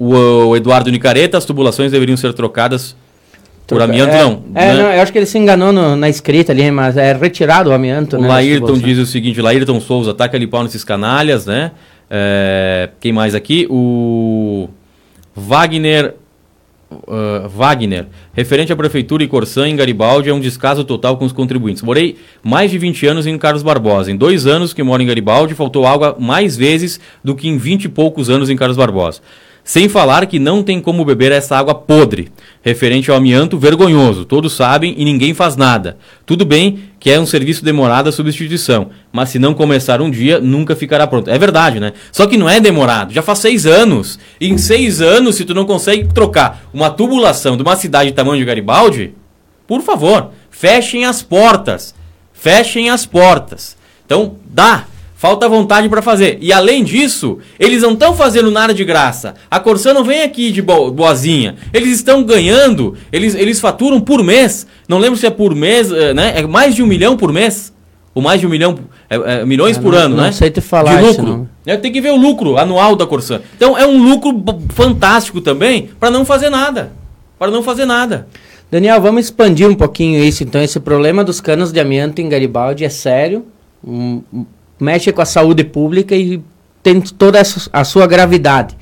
[0.00, 2.96] o, Eduardo Nicareta, as tubulações deveriam ser trocadas
[3.66, 4.42] por amianto, é, não.
[4.54, 4.82] É, né?
[4.82, 7.72] não, eu acho que ele se enganou no, na escrita ali, mas é retirado o
[7.72, 8.16] amianto.
[8.16, 11.70] O né, Laírton diz o seguinte: Laírton Souza, ataca ali pau nesses canalhas, né?
[12.10, 13.66] É, quem mais aqui?
[13.70, 14.68] O
[15.36, 16.14] Wagner.
[16.92, 21.30] Uh, Wagner, referente à prefeitura e Corsã em Garibaldi, é um descaso total com os
[21.30, 21.84] contribuintes.
[21.84, 24.10] Morei mais de 20 anos em Carlos Barbosa.
[24.10, 27.84] Em dois anos que moro em Garibaldi, faltou água mais vezes do que em 20
[27.84, 29.20] e poucos anos em Carlos Barbosa.
[29.70, 34.24] Sem falar que não tem como beber essa água podre, referente ao amianto vergonhoso.
[34.24, 35.96] Todos sabem e ninguém faz nada.
[36.26, 40.40] Tudo bem que é um serviço demorado a substituição, mas se não começar um dia,
[40.40, 41.30] nunca ficará pronto.
[41.30, 41.92] É verdade, né?
[42.10, 44.18] Só que não é demorado, já faz seis anos.
[44.40, 48.16] E em seis anos, se tu não consegue trocar uma tubulação de uma cidade de
[48.16, 49.14] tamanho de Garibaldi,
[49.68, 51.94] por favor, fechem as portas.
[52.32, 53.76] Fechem as portas.
[54.04, 54.86] Então, dá.
[55.20, 56.38] Falta vontade para fazer.
[56.40, 59.34] E além disso, eles não estão fazendo nada de graça.
[59.50, 61.56] A Corsã não vem aqui de boazinha.
[61.74, 64.66] Eles estão ganhando, eles, eles faturam por mês.
[64.88, 66.32] Não lembro se é por mês, eh, né?
[66.36, 67.70] É mais de um milhão por mês.
[68.14, 68.78] Ou mais de um milhão,
[69.10, 70.32] é, é, milhões Eu por não, ano, não né?
[70.32, 71.46] sei te falar de lucro.
[71.82, 73.42] Tem que ver o lucro anual da Corsã.
[73.54, 76.92] Então é um lucro fantástico também para não fazer nada.
[77.38, 78.26] Para não fazer nada.
[78.70, 80.42] Daniel, vamos expandir um pouquinho isso.
[80.42, 83.44] Então, esse problema dos canos de amianto em Garibaldi é sério.
[83.84, 84.22] Um,
[84.80, 86.42] mexe com a saúde pública e
[86.82, 87.40] tem toda
[87.72, 88.76] a sua gravidade.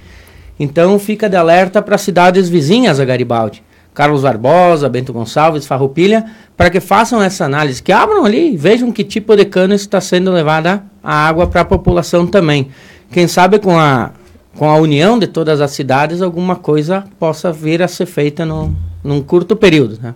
[0.58, 3.62] Então fica de alerta para cidades vizinhas a Garibaldi,
[3.94, 6.24] Carlos Barbosa, Bento Gonçalves, Farroupilha,
[6.56, 10.00] para que façam essa análise, que abram ali e vejam que tipo de cano está
[10.00, 12.68] sendo levada a água para a população também.
[13.10, 14.10] Quem sabe com a,
[14.56, 18.74] com a união de todas as cidades alguma coisa possa vir a ser feita no,
[19.02, 19.98] num curto período.
[20.02, 20.14] Né?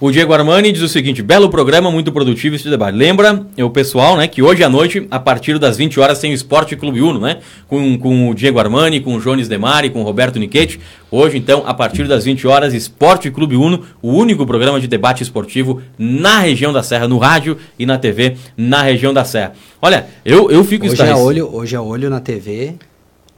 [0.00, 2.96] O Diego Armani diz o seguinte: belo programa, muito produtivo esse debate.
[2.96, 6.34] Lembra o pessoal, né, que hoje à noite, a partir das 20 horas, tem o
[6.34, 7.38] Esporte Clube Uno, né?
[7.66, 10.78] Com, com o Diego Armani, com o Jones Demari, com o Roberto Niquete.
[11.10, 15.24] Hoje, então, a partir das 20 horas, Esporte Clube Uno, o único programa de debate
[15.24, 19.54] esportivo na região da Serra, no rádio e na TV, na região da Serra.
[19.82, 22.74] Olha, eu, eu fico hoje é olho Hoje é olho na TV,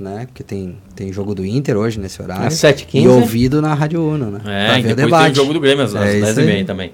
[0.00, 0.26] né?
[0.26, 2.46] Porque tem, tem jogo do Inter hoje nesse horário.
[2.46, 4.40] Às 7 E ouvido na Rádio Uno, né?
[4.46, 6.92] É, e depois tem jogo do Grêmio às, é 10h30 também.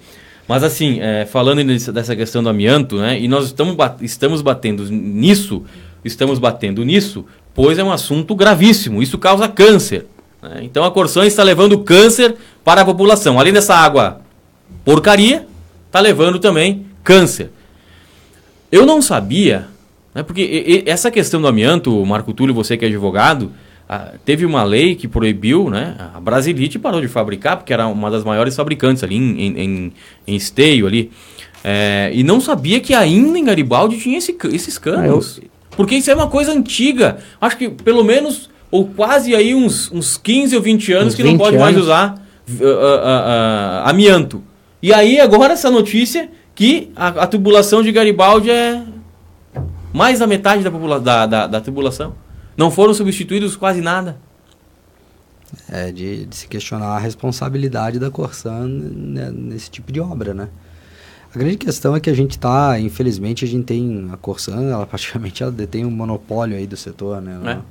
[0.48, 3.18] Mas assim, é, falando dessa questão do amianto, né?
[3.18, 5.62] E nós estamos, estamos batendo nisso,
[6.04, 9.02] estamos batendo nisso, pois é um assunto gravíssimo.
[9.02, 10.06] Isso causa câncer.
[10.42, 10.60] Né?
[10.62, 13.38] Então a Corsã está levando câncer para a população.
[13.38, 14.20] Além dessa água
[14.84, 15.46] porcaria,
[15.86, 17.50] está levando também câncer.
[18.70, 19.68] Eu não sabia
[20.16, 20.22] né?
[20.22, 23.52] Porque essa questão do amianto, Marco Túlio, você que é advogado,
[24.24, 25.94] teve uma lei que proibiu, né?
[26.14, 29.92] A Brasilite parou de fabricar, porque era uma das maiores fabricantes ali em, em, em,
[30.26, 31.10] em esteio ali.
[31.62, 35.38] É, e não sabia que ainda em Garibaldi tinha esse, esses canos.
[35.38, 35.50] Ah, eu...
[35.76, 37.18] Porque isso é uma coisa antiga.
[37.38, 41.22] Acho que pelo menos, ou quase aí uns, uns 15 ou 20 anos uns que
[41.22, 41.60] não pode anos.
[41.60, 42.14] mais usar
[42.48, 44.42] uh, uh, uh, amianto.
[44.82, 48.80] E aí agora essa notícia que a, a tubulação de Garibaldi é,
[49.96, 52.14] mais da metade da, popula da, da, da tribulação.
[52.54, 54.18] Não foram substituídos quase nada.
[55.70, 60.48] É de, de, se questionar a responsabilidade da Corsan nesse tipo de obra, né?
[61.34, 64.86] A grande questão é que a gente está, infelizmente, a gente tem a Corsan, ela
[64.86, 67.62] praticamente ela detém um monopólio aí do setor, né?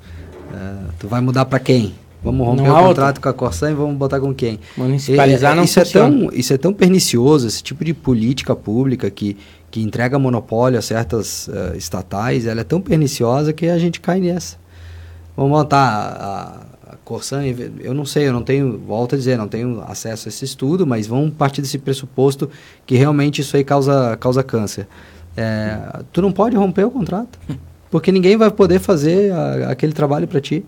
[0.52, 0.56] É.
[0.56, 1.94] É, tu vai mudar para quem?
[2.26, 4.60] Vamos romper Não o contrato com a Corsan e vamos botar com quem?
[4.76, 6.08] Municipalizar e, não isso funciona.
[6.08, 9.38] é tão Isso é tão pernicioso, esse tipo de política pública que
[9.76, 14.22] que entrega monopólio a certas uh, estatais, ela é tão perniciosa que a gente cai
[14.22, 14.56] nessa.
[15.36, 17.44] Vamos montar a, a Corsan,
[17.82, 20.88] eu não sei, eu não tenho, volto a dizer, não tenho acesso a esse estudo,
[20.88, 22.50] mas vamos partir desse pressuposto
[22.86, 24.88] que realmente isso aí causa, causa câncer.
[25.36, 25.78] É,
[26.14, 27.38] tu não pode romper o contrato,
[27.92, 30.64] porque ninguém vai poder fazer a, aquele trabalho para ti.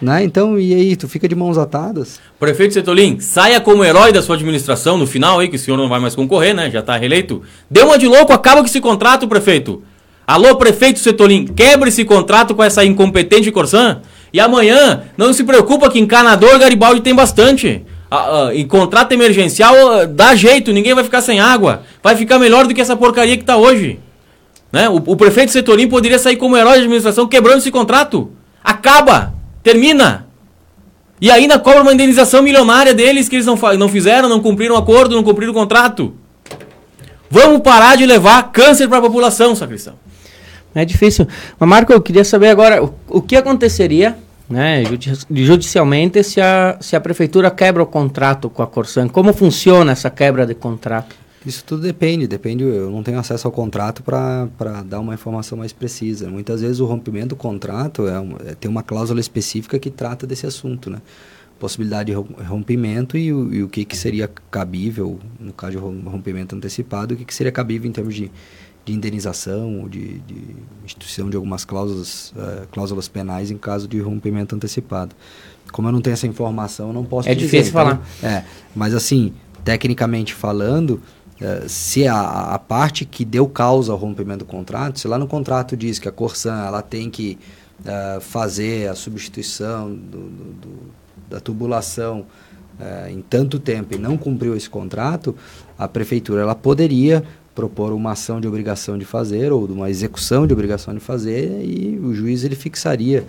[0.00, 0.22] Né?
[0.22, 2.20] Então, e aí, tu fica de mãos atadas?
[2.38, 5.88] Prefeito Setolim, saia como herói da sua administração no final aí, que o senhor não
[5.88, 6.70] vai mais concorrer, né?
[6.70, 7.42] Já está reeleito.
[7.68, 9.82] Dê uma de louco, acaba com esse contrato, prefeito.
[10.24, 14.02] Alô, prefeito Setolim, quebre esse contrato com essa incompetente Corsã.
[14.32, 17.82] E amanhã, não se preocupa que encanador Garibaldi tem bastante.
[18.10, 21.82] Ah, ah, em contrato emergencial, ah, dá jeito, ninguém vai ficar sem água.
[22.02, 23.98] Vai ficar melhor do que essa porcaria que está hoje.
[24.70, 24.88] Né?
[24.88, 28.30] O, o prefeito Setolim poderia sair como herói da administração quebrando esse contrato.
[28.62, 29.37] Acaba!
[29.68, 30.26] Termina!
[31.20, 34.78] E ainda cobra uma indenização milionária deles que eles não, não fizeram, não cumpriram o
[34.78, 36.14] acordo, não cumpriram o contrato.
[37.30, 39.92] Vamos parar de levar câncer para a população, sacristão.
[40.74, 41.28] É difícil.
[41.58, 44.16] Mas, Marco, eu queria saber agora o, o que aconteceria
[44.48, 44.84] né,
[45.30, 49.06] judicialmente se a, se a prefeitura quebra o contrato com a Corsan.
[49.06, 51.14] Como funciona essa quebra de contrato?
[51.48, 55.72] Isso tudo depende, depende, eu não tenho acesso ao contrato para dar uma informação mais
[55.72, 56.28] precisa.
[56.28, 60.46] Muitas vezes o rompimento do contrato é, é tem uma cláusula específica que trata desse
[60.46, 61.00] assunto, né?
[61.58, 66.54] Possibilidade de rompimento e o, e o que, que seria cabível, no caso de rompimento
[66.54, 68.30] antecipado, o que, que seria cabível em termos de,
[68.84, 73.98] de indenização ou de, de instituição de algumas cláusulas, uh, cláusulas penais em caso de
[74.00, 75.16] rompimento antecipado.
[75.72, 78.06] Como eu não tenho essa informação, eu não posso É dizer, difícil então, falar.
[78.22, 78.44] É,
[78.76, 79.32] mas assim,
[79.64, 81.00] tecnicamente falando,
[81.40, 85.28] Uh, se a, a, parte que deu causa ao rompimento do contrato, se lá no
[85.28, 87.38] contrato diz que a Corsan ela tem que
[87.80, 90.68] uh, fazer a substituição do, do, do,
[91.30, 92.26] da tubulação
[92.80, 95.36] uh, em tanto tempo e não cumpriu esse contrato,
[95.78, 97.22] a prefeitura ela poderia
[97.54, 101.98] propor uma ação de obrigação de fazer ou uma execução de obrigação de fazer e
[102.02, 103.24] o juiz ele fixaria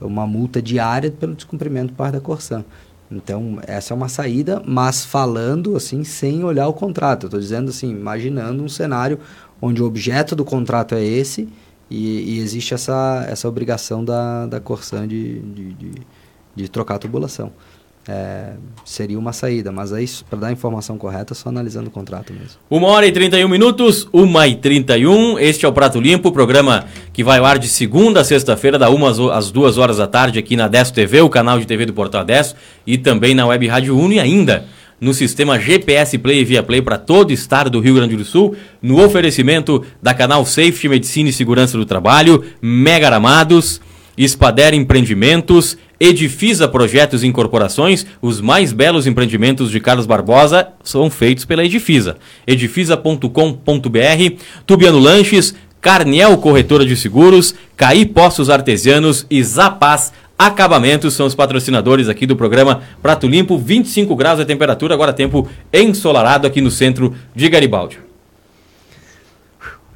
[0.00, 2.64] uma multa diária pelo descumprimento por parte da Corsan.
[3.10, 7.26] Então, essa é uma saída, mas falando assim, sem olhar o contrato.
[7.26, 9.18] Estou dizendo assim, imaginando um cenário
[9.60, 11.48] onde o objeto do contrato é esse
[11.90, 15.92] e, e existe essa, essa obrigação da, da Corsan de, de, de,
[16.56, 17.52] de trocar a tubulação
[18.08, 18.52] é,
[18.84, 22.58] seria uma saída, mas aí para dar a informação correta, só analisando o contrato mesmo.
[22.70, 25.38] Uma hora e 31 minutos, uma e 31.
[25.38, 28.90] Este é o Prato Limpo, programa que vai ao ar de segunda a sexta-feira, da
[28.90, 31.94] uma às duas horas da tarde, aqui na Desto TV, o canal de TV do
[31.94, 32.54] Portal Adesso,
[32.86, 34.66] e também na Web Rádio Uno e ainda
[35.00, 38.24] no sistema GPS Play e Via Play para todo o estado do Rio Grande do
[38.24, 43.80] Sul, no oferecimento da canal Safety Medicina e Segurança do Trabalho, Mega Aramados,
[44.16, 51.44] Espader Empreendimentos, Edifisa Projetos e Incorporações, os mais belos empreendimentos de Carlos Barbosa são feitos
[51.44, 52.16] pela Edifisa.
[52.46, 53.28] Edifisa.com.br,
[54.66, 62.08] Tubiano Lanches, Carniel Corretora de Seguros, Caí Postos Artesianos e Zapaz Acabamentos são os patrocinadores
[62.08, 67.14] aqui do programa Prato Limpo, 25 graus a temperatura, agora tempo ensolarado aqui no centro
[67.34, 68.00] de Garibaldi.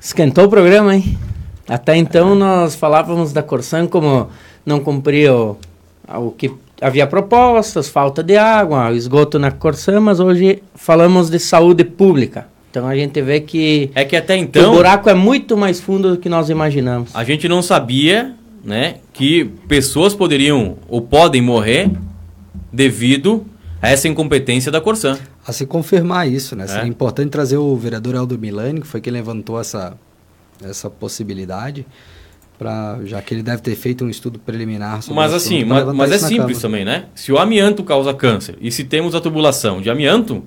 [0.00, 1.18] Esquentou o programa, hein?
[1.68, 4.28] Até então nós falávamos da Corsan como
[4.64, 5.56] não cumpria o,
[6.36, 6.50] que
[6.80, 12.46] havia propostas, falta de água, esgoto na Corsã, mas hoje falamos de saúde pública.
[12.70, 16.10] Então a gente vê que, é que até então o buraco é muito mais fundo
[16.10, 17.10] do que nós imaginamos.
[17.14, 21.90] A gente não sabia, né, que pessoas poderiam ou podem morrer
[22.72, 23.44] devido
[23.80, 25.18] a essa incompetência da Corsã.
[25.46, 26.66] A se confirmar isso, né?
[26.68, 26.80] É.
[26.82, 29.96] é importante trazer o vereador Aldo Milani, que foi quem levantou essa
[30.62, 31.86] essa possibilidade
[32.58, 36.10] Pra, já que ele deve ter feito um estudo preliminar sobre Mas assim, mas, mas
[36.10, 37.04] é simples também, né?
[37.14, 40.42] Se o amianto causa câncer e se temos a tubulação de amianto,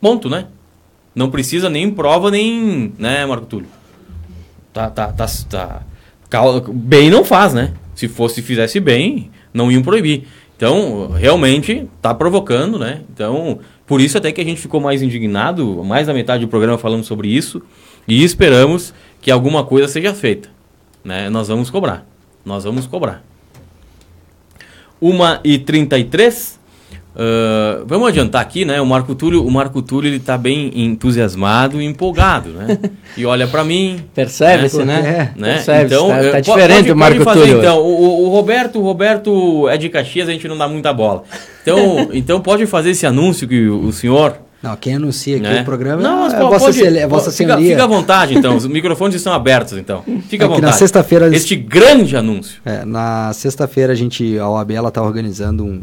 [0.00, 0.46] ponto, né?
[1.16, 2.92] Não precisa nem prova, nem.
[2.96, 3.66] né, Marco Túlio?
[4.72, 5.82] Tá, tá, tá, tá.
[6.72, 7.72] Bem não faz, né?
[7.92, 10.28] Se fosse, fizesse bem, não iam proibir.
[10.56, 13.00] Então, realmente, tá provocando, né?
[13.12, 16.78] Então, por isso até que a gente ficou mais indignado, mais da metade do programa
[16.78, 17.62] falando sobre isso,
[18.06, 20.56] e esperamos que alguma coisa seja feita
[21.06, 21.30] né?
[21.30, 22.04] Nós vamos cobrar.
[22.44, 23.22] Nós vamos cobrar.
[25.00, 26.56] 1h33.
[27.14, 28.78] Uh, vamos adiantar aqui, né?
[28.78, 32.78] O Marco Túlio, o Marco Túlio ele tá bem entusiasmado e empolgado, né?
[33.16, 34.04] E olha para mim.
[34.14, 35.32] Percebe-se, né?
[35.34, 35.54] É, né?
[35.54, 37.58] Percebe então, tá, tá diferente pode, o Marco fazer, Túlio.
[37.58, 41.22] Então, o, o, Roberto, o Roberto é de Caxias, a gente não dá muita bola.
[41.62, 45.60] Então, então pode fazer esse anúncio que o, o senhor não, quem anuncia aqui né?
[45.60, 47.70] o programa não, é, a vossa, pode, é vossa fica, Senhoria.
[47.72, 48.56] Fica à vontade, então.
[48.56, 50.02] Os microfones estão abertos, então.
[50.28, 50.66] Fica à vontade.
[50.66, 51.34] Na sexta-feira...
[51.34, 52.60] Este grande anúncio.
[52.64, 55.80] É, na sexta-feira, a gente, a OAB, está organizando um,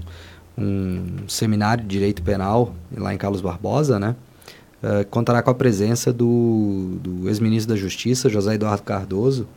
[0.57, 4.15] um seminário de Direito Penal lá em Carlos Barbosa, né?
[4.81, 9.47] Uh, contará com a presença do, do ex-ministro da Justiça, José Eduardo Cardoso.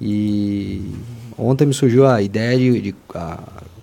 [0.00, 0.90] E
[1.38, 3.38] ontem me surgiu a ideia de, de a,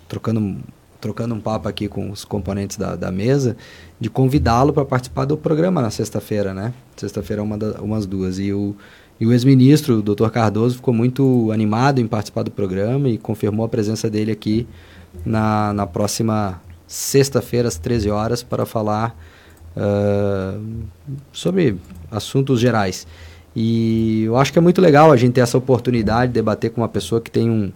[0.09, 0.57] trocando
[1.03, 3.57] trocando um papo aqui com os componentes da, da mesa,
[4.03, 6.73] de convidá-lo para participar do programa na sexta-feira, né?
[6.97, 8.37] Sexta-feira é uma da, umas duas.
[8.37, 8.75] E o,
[9.17, 13.65] e o ex-ministro, o doutor Cardoso, ficou muito animado em participar do programa e confirmou
[13.65, 14.67] a presença dele aqui
[15.25, 19.17] na, na próxima sexta-feira, às 13 horas, para falar
[19.77, 20.61] uh,
[21.31, 21.77] sobre
[22.11, 23.07] assuntos gerais.
[23.55, 26.81] E eu acho que é muito legal a gente ter essa oportunidade de debater com
[26.81, 27.71] uma pessoa que tem um,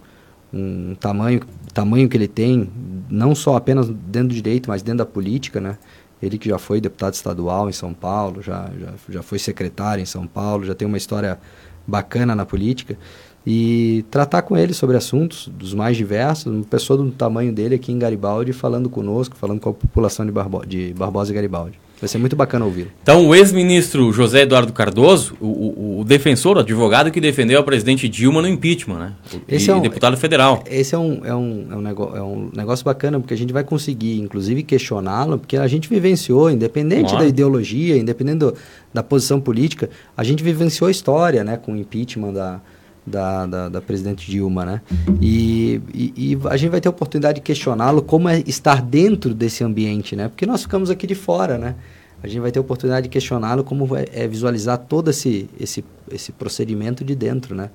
[0.52, 1.40] um tamanho,
[1.72, 2.68] tamanho que ele tem,
[3.08, 5.78] não só apenas dentro do direito, mas dentro da política, né?
[6.22, 10.06] Ele que já foi deputado estadual em São Paulo, já, já, já foi secretário em
[10.06, 11.38] São Paulo, já tem uma história
[11.86, 12.98] bacana na política.
[13.46, 17.90] e tratar com ele sobre assuntos dos mais diversos, uma pessoa do tamanho dele aqui
[17.92, 21.80] em Garibaldi falando conosco, falando com a população de, Barbo de Barbosa e Garibaldi.
[22.00, 22.90] Vai ser muito bacana ouvi-lo.
[23.02, 27.62] Então, o ex-ministro José Eduardo Cardoso, o, o, o, defensor, o advogado que defendeu a
[27.62, 29.12] presidente Dilma no impeachment, né?
[29.48, 30.62] Esse e, é um, deputado federal.
[30.70, 33.52] Esse é um, é, um, é, um negócio, é um negócio bacana, porque a gente
[33.52, 38.54] vai conseguir, inclusive, questioná-lo, porque a gente vivenciou, independente da ideologia, independente do,
[38.94, 41.56] da posição política, a gente vivenciou a história, né?
[41.56, 42.60] Com o impeachment da,
[43.08, 44.80] da, da, da, presidente Dilma, né?
[45.20, 49.34] E, e, e, a gente vai ter a oportunidade de questioná-lo como é estar dentro
[49.34, 50.28] desse ambiente, né?
[50.28, 51.74] Porque nós ficamos aqui de fora, né?
[52.22, 55.84] A gente vai ter a oportunidade de questioná-lo como é, é, visualizar todo esse, esse,
[56.10, 57.70] esse procedimento de dentro, né?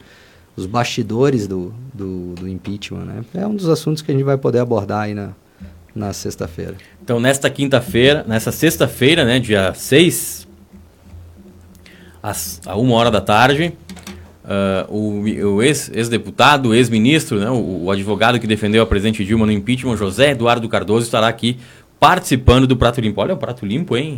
[0.56, 3.26] Os bastidores do, do, do impeachment, né?
[3.34, 5.32] É um dos assuntos que a gente vai poder abordar aí na,
[5.96, 6.76] na sexta-feira.
[7.02, 10.48] Então, nesta quinta-feira, nessa sexta-feira, né, dia 6,
[12.22, 13.74] às, a uma hora da tarde,
[14.44, 19.46] Uh, o, o ex-deputado, ex ex-ministro, né, o, o, advogado que defendeu a presidente Dilma
[19.46, 21.58] no impeachment, José Eduardo Cardoso, estará aqui
[21.98, 23.22] participando do Prato Limpo.
[23.22, 24.18] Olha o Prato Limpo, hein?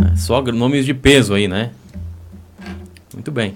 [0.00, 1.70] É, só nomes de peso aí, né?
[3.12, 3.54] Muito bem.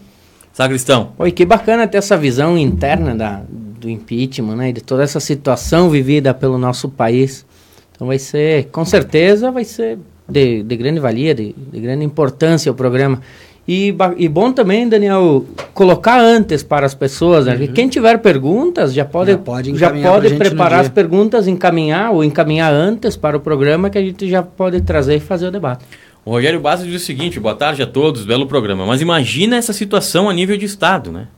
[0.53, 1.13] Sacristão.
[1.17, 4.73] Oi, que bacana ter essa visão interna da, do impeachment, né?
[4.73, 7.47] De toda essa situação vivida pelo nosso país.
[7.95, 9.99] Então vai ser, com certeza, vai ser
[10.29, 13.21] de, de grande valia, de, de grande importância o programa.
[13.69, 17.47] E, e bom também, Daniel, colocar antes para as pessoas.
[17.47, 17.55] Né?
[17.55, 17.67] Uhum.
[17.69, 22.73] Quem tiver perguntas já pode, já pode, já pode preparar as perguntas, encaminhar ou encaminhar
[22.73, 25.85] antes para o programa que a gente já pode trazer e fazer o debate.
[26.25, 28.85] O Rogério Bastos diz o seguinte: boa tarde a todos, belo programa.
[28.87, 31.29] Mas imagina essa situação a nível de Estado, né?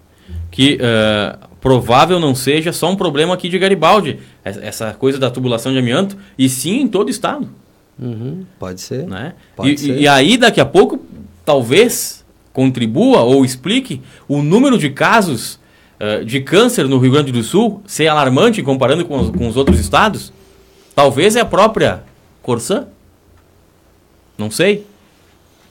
[0.51, 5.73] Que uh, provável não seja só um problema aqui de Garibaldi, essa coisa da tubulação
[5.73, 7.49] de amianto, e sim em todo o Estado.
[7.99, 9.07] Uhum, pode ser.
[9.07, 9.35] Né?
[9.55, 10.01] Pode e, ser.
[10.01, 11.01] e aí, daqui a pouco,
[11.45, 15.59] talvez contribua ou explique o número de casos
[16.01, 19.57] uh, de câncer no Rio Grande do Sul ser alarmante comparando com os, com os
[19.57, 20.33] outros estados?
[20.95, 22.05] Talvez é a própria
[22.43, 22.87] Corsã?
[24.37, 24.87] Não sei.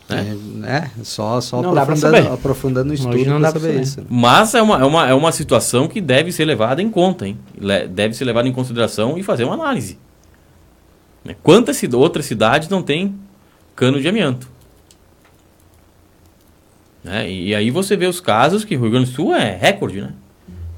[0.10, 0.38] Né?
[0.64, 4.02] É, é, só, só aprofundando, aprofundando o estudo não dá para saber isso.
[4.02, 4.08] Né?
[4.10, 7.38] Mas é uma, é, uma, é uma situação que deve ser levada em conta, hein?
[7.90, 9.98] deve ser levada em consideração e fazer uma análise.
[11.24, 11.36] Né?
[11.42, 13.16] Quantas outras cidades não têm
[13.76, 14.50] cano de amianto?
[17.04, 17.30] Né?
[17.30, 20.12] E aí você vê os casos que o Rio Grande do Sul é recorde, né?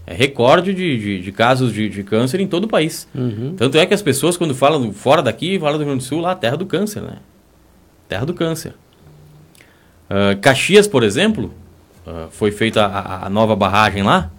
[0.06, 3.08] É recorde de, de, de casos de, de, câncer em todo o país.
[3.16, 3.56] Uhum.
[3.56, 6.20] Tanto é que as pessoas, quando falam fora daqui, falam do Rio Grande do Sul,
[6.20, 7.18] lá, terra do câncer, né?
[8.10, 8.74] Terra do câncer.
[10.10, 11.54] Uh, Caxias, por exemplo,
[12.06, 14.30] uh, foi feita a, a, nova barragem lá,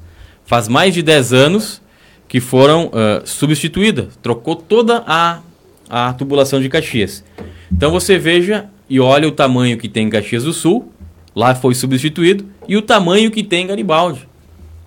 [0.45, 1.83] faz mais de 10 anos
[2.29, 4.19] que foram uh, substituídas.
[4.23, 5.41] Trocou toda a,
[5.89, 7.25] a tubulação de Caxias.
[7.73, 10.93] Então você veja e olha o tamanho que tem Caxias do Sul
[11.35, 12.47] Lá foi substituído.
[12.69, 14.29] E o tamanho que tem Garibaldi.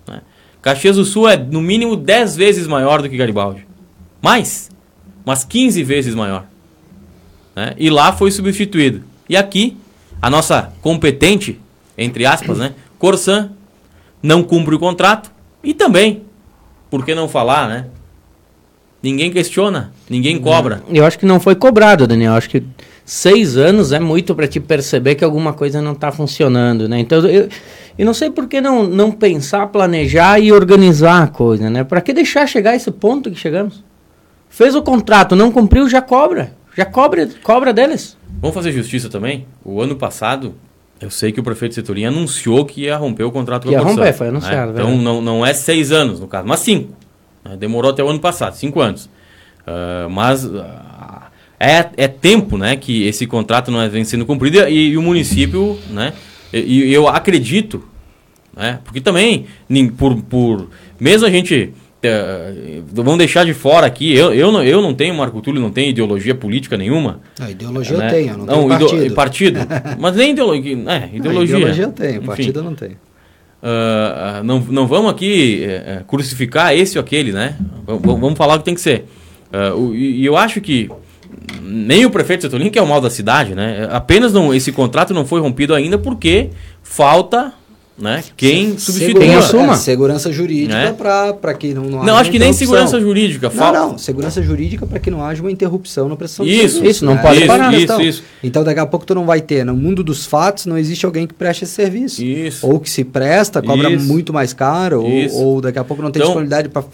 [0.06, 0.22] Né?
[0.62, 3.66] Caxias do Sul é no mínimo 10 vezes maior do que Garibaldi.
[4.22, 4.70] Mais.
[5.24, 6.46] Umas 15 vezes maior.
[7.54, 7.74] Né?
[7.76, 9.02] E lá foi substituído.
[9.28, 9.76] E aqui,
[10.22, 11.60] a nossa competente,
[11.96, 12.72] entre aspas, né?
[12.98, 13.50] Corsan
[14.22, 15.30] não cumpre o contrato.
[15.62, 16.22] E também,
[16.90, 17.86] por que não falar, né?
[19.02, 20.82] Ninguém questiona, ninguém cobra.
[20.88, 22.32] Eu acho que não foi cobrado, Daniel.
[22.32, 22.64] Eu acho que
[23.08, 26.98] seis anos é muito para te perceber que alguma coisa não está funcionando, né?
[26.98, 27.48] Então, eu,
[27.98, 31.84] eu não sei por que não, não pensar, planejar e organizar a coisa, né?
[31.84, 33.82] Para que deixar chegar a esse ponto que chegamos?
[34.50, 36.52] Fez o contrato, não cumpriu, já cobra.
[36.76, 38.14] Já cobra, cobra deles.
[38.42, 39.46] Vamos fazer justiça também?
[39.64, 40.54] O ano passado,
[41.00, 43.80] eu sei que o prefeito Setorim anunciou que ia romper o contrato com a Ia
[43.80, 44.74] romper, foi anunciado.
[44.74, 44.82] Né?
[44.82, 46.92] Então, não, não é seis anos, no caso, mas cinco.
[47.42, 47.56] Né?
[47.56, 49.06] Demorou até o ano passado, cinco anos.
[49.66, 50.44] Uh, mas...
[50.44, 50.62] Uh,
[51.58, 55.02] é, é tempo né, que esse contrato não é, vem sendo cumprido e, e o
[55.02, 56.12] município, né,
[56.52, 57.82] e, e, eu acredito,
[58.56, 59.46] né, porque também,
[59.96, 60.68] por, por
[61.00, 61.72] mesmo a gente,
[62.04, 65.70] uh, vamos deixar de fora aqui, eu, eu, não, eu não tenho, Marco Túlio, não
[65.70, 67.20] tenho ideologia política nenhuma.
[67.40, 68.06] A ideologia né?
[68.06, 69.58] eu tenho, não, não tenho partido.
[69.58, 69.60] partido.
[69.98, 71.54] Mas nem ideologia, é, ideologia.
[71.54, 72.96] Não, ideologia eu tenho, partido eu não tenho.
[73.60, 77.56] Uh, não, não vamos aqui uh, crucificar esse ou aquele, né?
[77.84, 79.06] Vamos, vamos falar o que tem que ser.
[79.52, 80.88] Uh, e eu acho que
[81.62, 83.88] nem o prefeito Setulin, que é o mal da cidade, né?
[83.90, 86.50] Apenas não, esse contrato não foi rompido ainda porque
[86.82, 87.52] falta
[87.98, 88.22] né?
[88.36, 90.92] Quem substitui segurança, é, segurança jurídica né?
[90.92, 93.50] para que não, não Não, acho que nem segurança jurídica.
[93.52, 96.84] Não, não, segurança jurídica para que não haja uma interrupção na prestação isso, serviço.
[96.84, 97.22] Isso, não né?
[97.22, 97.74] pode isso, parar.
[97.74, 98.22] Isso, então, isso.
[98.42, 101.26] então daqui a pouco tu não vai ter, no mundo dos fatos não existe alguém
[101.26, 102.22] que preste esse serviço.
[102.22, 102.64] Isso.
[102.64, 104.06] Ou que se presta, cobra isso.
[104.06, 106.84] muito mais caro, ou, ou, daqui a pouco não tem então, disponibilidade para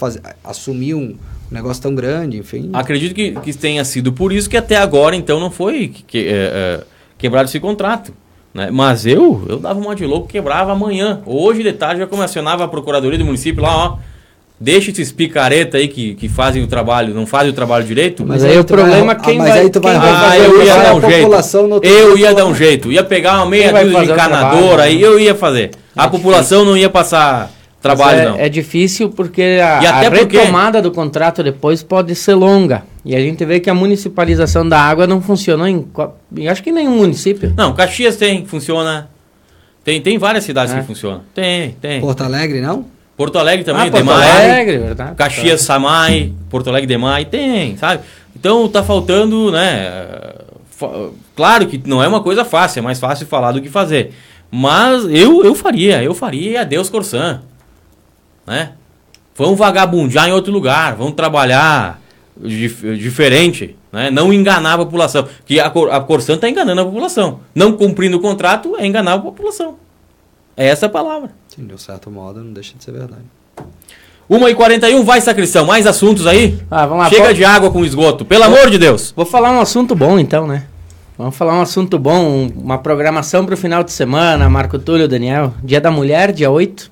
[0.43, 1.15] assumir um
[1.55, 2.71] um negócio tão grande, enfim.
[2.73, 6.33] Acredito que, que tenha sido por isso que até agora, então, não foi que, é,
[6.33, 6.81] é,
[7.17, 8.13] quebrado esse contrato.
[8.53, 8.71] Né?
[8.73, 11.21] Mas eu, eu dava uma de louco, quebrava amanhã.
[11.25, 13.97] Hoje de tarde já comissionava a Procuradoria do município lá, ó.
[14.59, 18.25] Deixa esses picareta aí que, que fazem o trabalho, não fazem o trabalho direito.
[18.25, 20.45] Mas, aí, o problema é quem mas vai, aí tu vai, quem vai Ah, fazer
[20.45, 21.23] eu o ia dar a um jeito.
[21.23, 22.93] população no outro Eu ia dar um jeito.
[22.93, 25.07] Ia pegar uma meia Quem dúzia de fazer encanador trabalho, aí, né?
[25.07, 25.71] eu ia fazer.
[25.97, 27.51] A É população não ia passar
[27.89, 28.37] trabalho, é, não.
[28.39, 32.83] é difícil porque a, E até a porque- retomada do contrato depois pode ser longa.
[33.05, 35.87] E a gente vê que a municipalização da água não funcionou em,
[36.37, 37.53] em acho que em nenhum município.
[37.57, 39.09] Não, Caxias tem, funciona.
[39.85, 40.81] Tem, tem várias cidades É.
[40.81, 41.21] que funcionam.
[41.35, 42.01] Tem, tem.
[42.01, 42.87] Porto Alegre, não?
[43.17, 44.31] Porto Alegre também, ah, Porto Demai.
[44.31, 45.15] Alegre, verdade.
[45.15, 48.03] Caxias, Samai, Porto Alegre, Demai, tem, sabe?
[48.35, 50.33] Então tá faltando, né?
[51.37, 54.13] Claro que não é uma coisa fácil, é mais fácil falar do que fazer.
[54.51, 57.43] Mas eu, eu faria, eu faria e adeus Corsan.
[58.47, 58.73] Né?
[59.37, 62.01] Vamos vagabundear em outro lugar, vamos trabalhar
[62.37, 64.11] dif- diferente, né?
[64.11, 65.27] Não enganar a população.
[65.45, 67.41] Que a, Cor- a Corsan está enganando a população.
[67.55, 69.77] Não cumprindo o contrato é enganar a população.
[70.57, 71.31] É essa a palavra.
[71.49, 73.23] Sim, de um certo modo, não deixa de ser verdade.
[74.31, 75.67] 1h41, vai sacristão.
[75.67, 76.59] Mais assuntos aí?
[76.71, 77.11] Ah, vamos lá.
[77.11, 79.13] Chega pô- de água com esgoto, pelo amor de Deus.
[79.17, 80.65] Vou falar um assunto bom então, né?
[81.19, 85.07] Vamos falar um assunto bom, um- uma programação para o final de semana, Marco Túlio,
[85.07, 85.55] Daniel.
[85.63, 86.91] Dia da Mulher, dia 8.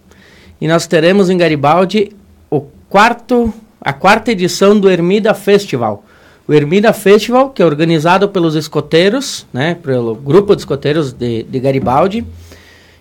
[0.62, 2.12] E nós teremos em Garibaldi
[2.48, 6.04] o quarto, a quarta edição do Ermida Festival.
[6.46, 9.74] O Ermida Festival, que é organizado pelos escoteiros, né?
[9.82, 12.24] Pelo grupo de escoteiros de, de Garibaldi.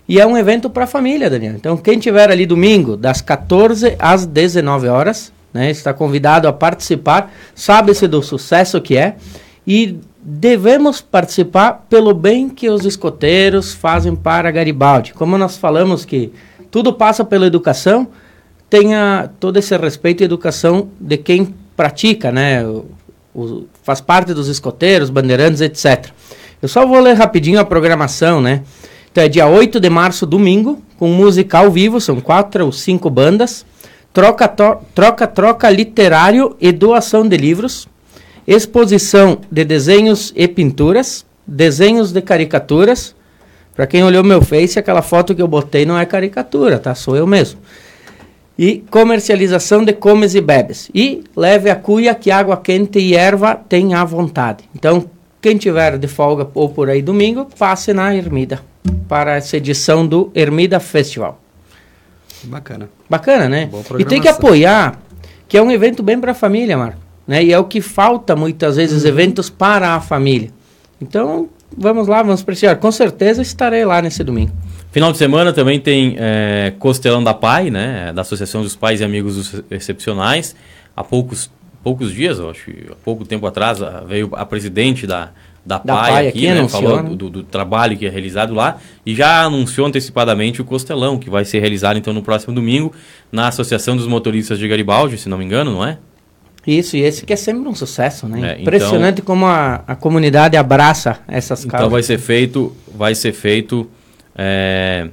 [0.09, 1.53] E é um evento para a família, Daniel.
[1.53, 7.31] Então, quem tiver ali domingo, das 14 às 19 horas, né, está convidado a participar.
[7.53, 9.17] Sabe-se do sucesso que é.
[9.67, 15.13] E devemos participar pelo bem que os escoteiros fazem para Garibaldi.
[15.13, 16.33] Como nós falamos que
[16.71, 18.07] tudo passa pela educação,
[18.69, 22.65] tenha todo esse respeito e educação de quem pratica, né?
[22.65, 22.85] O,
[23.35, 26.07] o- faz parte dos escoteiros, bandeirantes, etc.
[26.61, 28.63] Eu só vou ler rapidinho a programação, né?
[29.11, 33.09] Então é dia 8 de março, domingo, com música ao vivo, são quatro ou cinco
[33.09, 33.65] bandas.
[34.13, 37.87] Troca, troca, troca literário e doação de livros.
[38.47, 41.25] Exposição de desenhos e pinturas.
[41.45, 43.15] Desenhos de caricaturas.
[43.75, 46.93] Para quem olhou meu Face, aquela foto que eu botei não é caricatura, tá?
[46.93, 47.59] Sou eu mesmo.
[48.57, 50.91] E comercialização de comes e bebes.
[50.93, 54.63] E leve a cuia que água quente e erva tem à vontade.
[54.75, 55.09] Então,
[55.41, 58.61] quem tiver de folga ou por aí domingo, passe na Ermida
[59.07, 61.41] para essa edição do Ermida Festival.
[62.43, 62.89] Bacana.
[63.09, 63.69] Bacana, né?
[63.99, 64.99] E tem que apoiar,
[65.47, 66.99] que é um evento bem para a família, Marco.
[67.27, 67.43] Né?
[67.43, 70.49] E é o que falta muitas vezes, eventos para a família.
[71.01, 72.77] Então, vamos lá, vamos prestigiar.
[72.77, 74.51] Com certeza estarei lá nesse domingo.
[74.91, 78.11] Final de semana também tem é, Costelão da Pai, né?
[78.13, 80.55] Da Associação dos Pais e Amigos dos Excepcionais.
[80.95, 81.49] Há poucos,
[81.81, 85.29] poucos dias, acho, há pouco tempo atrás, veio a presidente da,
[85.65, 86.59] da, Da PAI, PAI aqui, aqui né?
[86.59, 87.09] anunciou, Falou né?
[87.15, 91.45] do, do trabalho que é realizado lá e já anunciou antecipadamente o Costelão, que vai
[91.45, 92.93] ser realizado então no próximo domingo
[93.31, 95.97] na Associação dos Motoristas de Garibaldi, se não me engano, não é?
[96.65, 98.39] Isso, e esse que é sempre um sucesso, né?
[98.39, 101.91] É, então- Impressionante como a, a comunidade abraça essas Então causas.
[101.91, 103.89] vai ser feito, vai ser feito
[104.35, 105.07] é,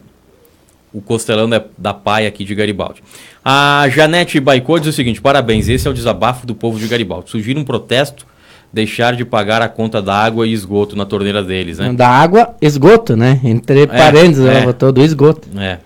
[0.92, 3.02] o costelão da, da Pai aqui de Garibaldi.
[3.44, 7.30] A Janete Baicô diz o seguinte: parabéns, esse é o desabafo do povo de Garibaldi.
[7.30, 8.26] Surgir um protesto,
[8.70, 11.92] deixar de pagar a conta da água e esgoto na torneira deles, né?
[11.94, 13.40] Da água, esgoto, né?
[13.42, 14.50] Entre parênteses, é.
[14.50, 15.48] ela botou do esgoto.
[15.58, 15.78] É.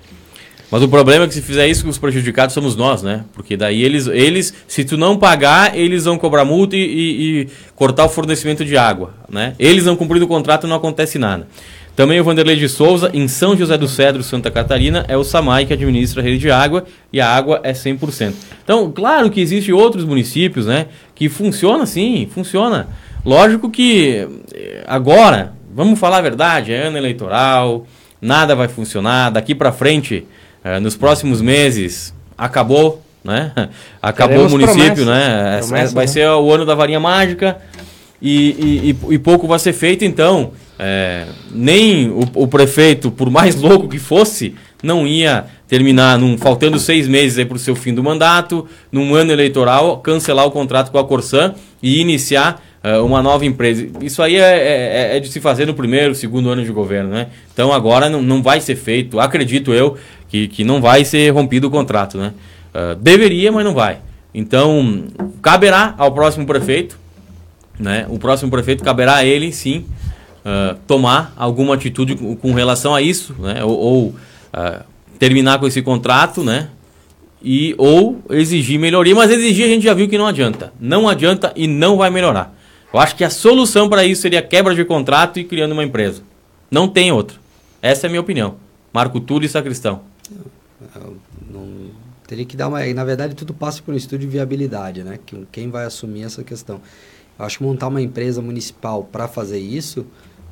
[0.73, 3.25] Mas o problema é que se fizer isso, os prejudicados somos nós, né?
[3.35, 7.49] Porque daí eles, eles se tu não pagar, eles vão cobrar multa e, e- e
[7.77, 9.55] cortar o fornecimento de água, né?
[9.59, 11.47] Eles não cumprindo o contrato, não acontece nada.
[11.95, 15.66] Também o Vanderlei de Souza, em São José do Cedro, Santa Catarina, é o SAMAI
[15.66, 18.33] que administra a rede de água e a água é 100%.
[18.64, 20.87] Então, claro que existem outros municípios, né?
[21.14, 22.89] Que funciona sim, funciona.
[23.27, 27.87] Lógico que eh, agora, vamos falar a verdade, é ano eleitoral,
[28.23, 30.25] nada vai funcionar, daqui para frente,
[30.64, 33.52] eh, nos próximos meses, acabou, né?
[34.02, 35.06] Acabou Teremos o município, promessas.
[35.06, 35.58] né?
[35.58, 36.12] Essa- Promessas, vai né?
[36.12, 37.56] ser o ano da varinha mágica
[38.20, 43.54] e, e- e- pouco vai ser feito, então é, nem o, o prefeito, por mais
[43.60, 48.02] louco que fosse, não ia terminar, num, faltando seis meses para o seu fim do
[48.02, 53.46] mandato, num ano eleitoral, cancelar o contrato com a Corsan e iniciar é, uma nova
[53.46, 53.86] empresa.
[54.00, 57.28] Isso aí é, é- é de se fazer no primeiro, segundo ano de governo, né?
[57.54, 59.96] Então agora não, não vai ser feito, acredito eu,
[60.33, 62.33] que, que não vai ser rompido o contrato, né?
[62.74, 64.01] É, deveria, mas não vai.
[64.35, 65.05] Então,
[65.41, 66.99] caberá ao próximo prefeito
[67.78, 68.07] né?
[68.09, 69.85] O próximo prefeito caberá a ele, sim,
[70.45, 73.62] ah, tomar alguma atitude com, com relação a isso, né?
[73.64, 74.14] Ou, ou,
[74.53, 74.83] ah,
[75.18, 76.68] terminar com esse contrato, né?
[77.43, 80.72] E ou exigir melhoria, mas exigir a gente já viu que não adianta.
[80.80, 82.55] Não adianta e não vai melhorar.
[82.95, 86.22] Eu acho que a solução para isso seria quebra de contrato e criando uma empresa.
[86.70, 87.37] Não tem outra.
[87.80, 88.57] Essa é a minha opinião.
[88.93, 90.03] Marco Túlio e Sacristão.
[91.51, 91.91] Não,
[92.26, 92.85] teria que dar uma.
[92.93, 95.18] Na verdade, tudo passa por um estudo de viabilidade, né?
[95.51, 96.80] Quem vai assumir essa questão.
[97.39, 100.07] Eu acho que montar uma empresa municipal para fazer isso,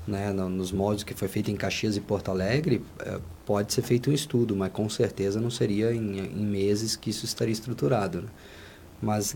[0.07, 4.11] né, nos moldes que foi feito em Caxias e Porto Alegre, é, pode ser feito
[4.11, 8.22] um estudo, mas com certeza não seria em, em meses que isso estaria estruturado.
[8.22, 8.28] Né?
[9.01, 9.35] Mas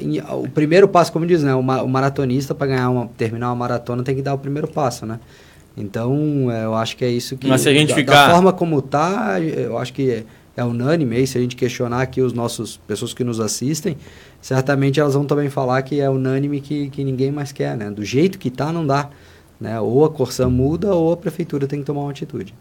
[0.00, 3.56] em, o primeiro passo, como diz, né, o, o maratonista para ganhar uma, terminar uma
[3.56, 5.18] maratona tem que dar o primeiro passo, né?
[5.76, 7.46] Então, é, eu acho que é isso que.
[7.46, 8.26] Mas se a gente da, ficar.
[8.28, 10.24] Da forma como está, eu acho que é,
[10.56, 13.96] é unânime se a gente questionar aqui os nossos pessoas que nos assistem,
[14.40, 17.90] certamente elas vão também falar que é unânime que, que ninguém mais quer, né?
[17.90, 19.08] Do jeito que está, não dá.
[19.58, 19.80] Né?
[19.80, 22.52] Ou a Corsã muda ou a prefeitura tem que tomar uma atitude.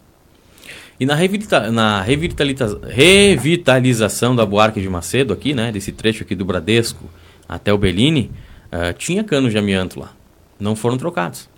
[1.00, 5.72] E na, revitaliza na revitaliza revitalização da Buarque de Macedo aqui, né?
[5.72, 7.10] Desse trecho aqui do Bradesco
[7.50, 8.32] até o Bellini,
[8.72, 10.14] uh, tinha canos de amianto lá.
[10.60, 11.50] Não foram trocados.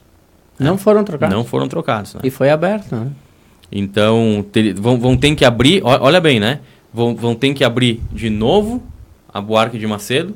[0.60, 1.36] Não foram trocados?
[1.36, 2.14] Não foram trocados.
[2.16, 2.22] Né?
[2.24, 3.12] E foi aberto, né?
[3.72, 6.60] Então, ter, vão, vão ter que abrir, olha bem, né?
[6.94, 8.84] Vão, vão ter que abrir de novo
[9.34, 10.36] a Buarque de Macedo.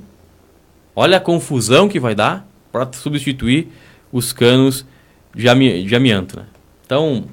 [0.96, 3.68] Olha a confusão que vai dar para substituir
[4.12, 4.86] os canos
[5.36, 6.46] de, ami, de amianto, né?
[6.86, 7.26] Então,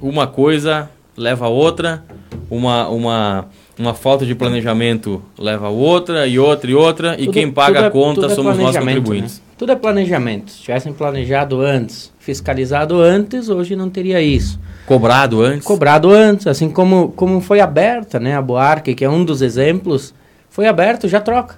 [0.00, 2.02] uma coisa leva a outra,
[2.50, 3.46] uma, uma,
[3.78, 7.80] uma falta de planejamento leva a outra, e outra, e outra, tudo, e quem paga
[7.80, 9.36] a é, conta é somos nós contribuintes.
[9.38, 9.51] Né?
[9.62, 10.50] Tudo é planejamento.
[10.50, 14.58] Se tivessem planejado antes, fiscalizado antes, hoje não teria isso.
[14.86, 15.64] Cobrado antes?
[15.64, 20.12] Cobrado antes, assim como, como foi aberta né, a Boarque, que é um dos exemplos,
[20.50, 21.54] foi aberto, já troca.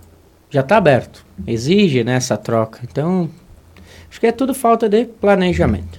[0.51, 1.25] Já está aberto.
[1.47, 2.81] Exige né, essa troca.
[2.83, 3.31] Então,
[4.11, 5.99] acho que é tudo falta de planejamento.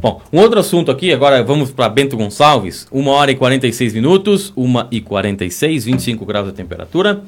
[0.00, 2.88] Bom, um outro assunto aqui, agora vamos para Bento Gonçalves.
[2.90, 7.22] 1 hora e 46 minutos, 1 e 46, 25 graus de temperatura.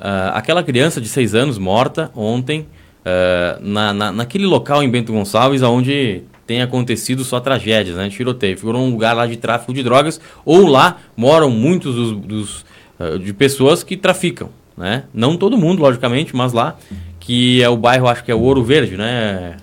[0.00, 2.66] Uh, aquela criança de 6 anos morta ontem
[3.08, 8.08] uh, na, na, naquele local em Bento Gonçalves onde tem acontecido só tragédias, né?
[8.08, 8.56] Tiroteio.
[8.56, 12.64] Ficou um lugar lá de tráfico de drogas ou lá moram muitos dos, dos
[12.98, 15.04] uh, de pessoas que traficam, né?
[15.12, 16.76] Não todo mundo, logicamente, mas lá
[17.20, 19.56] que é o bairro, acho que é o Ouro Verde, né?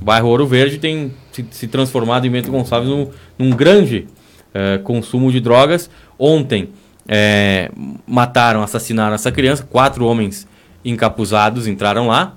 [0.00, 3.08] O bairro Ouro Verde tem se, se transformado em Bento Gonçalves num,
[3.38, 4.08] num grande
[4.52, 5.88] uh, consumo de drogas.
[6.18, 6.70] Ontem
[7.06, 7.70] é,
[8.06, 10.48] mataram, assassinaram essa criança, quatro homens
[10.84, 12.34] encapuzados entraram lá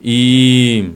[0.00, 0.90] e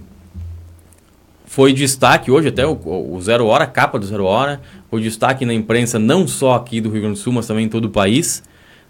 [1.47, 5.45] foi destaque hoje, até o, o, Zero Hora, a capa do Zero Hora, foi destaque
[5.45, 7.91] na imprensa não só aqui do Rio Grande do Sul, mas também em todo o
[7.91, 8.43] país,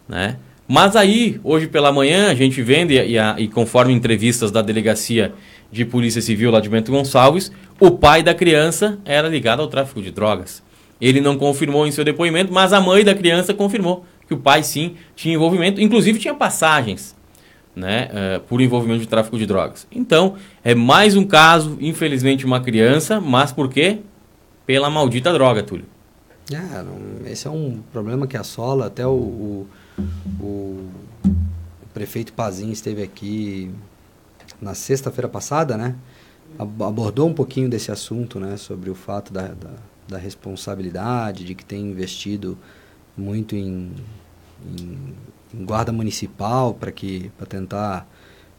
[0.08, 0.36] né?
[0.68, 5.32] Mas aí, hoje pela manhã, a gente vendo, e, e, e conforme entrevistas da delegacia
[5.72, 7.50] de Polícia Civil lá de Bento Gonçalves,
[7.80, 10.62] o pai da criança era ligado ao tráfico de drogas.
[11.00, 14.62] Ele não confirmou em seu depoimento, mas a mãe da criança confirmou que o pai
[14.62, 17.16] sim tinha envolvimento, inclusive tinha passagens
[17.74, 19.86] né, uh, por envolvimento de tráfico de drogas.
[19.90, 24.00] Então, é mais um caso, infelizmente, uma criança, mas por quê?
[24.66, 25.86] Pela maldita droga, Túlio.
[26.52, 28.86] É, não, esse é um problema que assola.
[28.86, 29.68] Até o, o,
[30.40, 30.90] o,
[31.94, 33.70] prefeito Pazin esteve aqui
[34.60, 35.94] na sexta-feira passada, né?
[36.58, 38.56] Abordou um pouquinho desse assunto, né?
[38.56, 39.70] Sobre o fato da, da,
[40.08, 42.58] da responsabilidade, de que tem investido
[43.16, 43.92] muito em
[44.64, 45.14] em
[45.54, 48.06] guarda municipal para que para tentar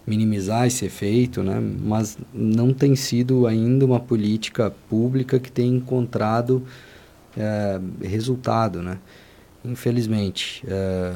[0.06, 1.60] minimizar esse efeito, né?
[1.60, 6.64] Mas não tem sido ainda uma política pública que tenha encontrado
[7.38, 8.98] é, resultado, né?
[9.64, 11.14] Infelizmente, é,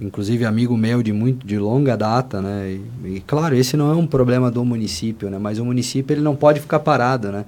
[0.00, 2.78] inclusive amigo meu de muito de longa data, né?
[3.04, 5.38] E, e, claro, esse não é um problema do município, né?
[5.38, 7.44] Mas o município ele não pode ficar parado, né?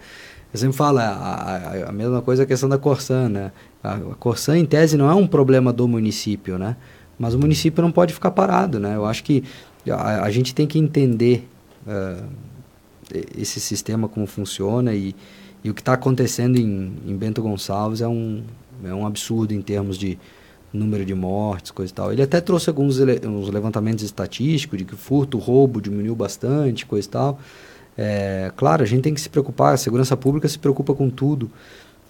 [0.53, 3.53] Eu sempre falo a, a, a mesma coisa a questão da Corsan, né?
[3.83, 6.77] A, a Corsan, em tese, não é um problema do município, né?
[7.19, 8.97] Mas o município não pode ficar parado, né?
[8.97, 9.45] Eu acho que
[9.91, 11.49] a, a gente tem que entender
[11.87, 12.25] uh,
[13.37, 15.15] esse sistema como funciona e,
[15.63, 18.43] e o que está acontecendo em, em, Bento Gonçalves é um,
[18.83, 20.19] é um absurdo em termos de
[20.73, 22.13] número de mortes, coisa e tal.
[22.13, 27.11] Ele até trouxe alguns uns levantamentos estatísticos de que furto, roubo diminuiu bastante, coisa e
[27.11, 27.39] tal.
[27.97, 31.49] É, claro, a gente tem que se preocupar, a segurança pública se preocupa com tudo,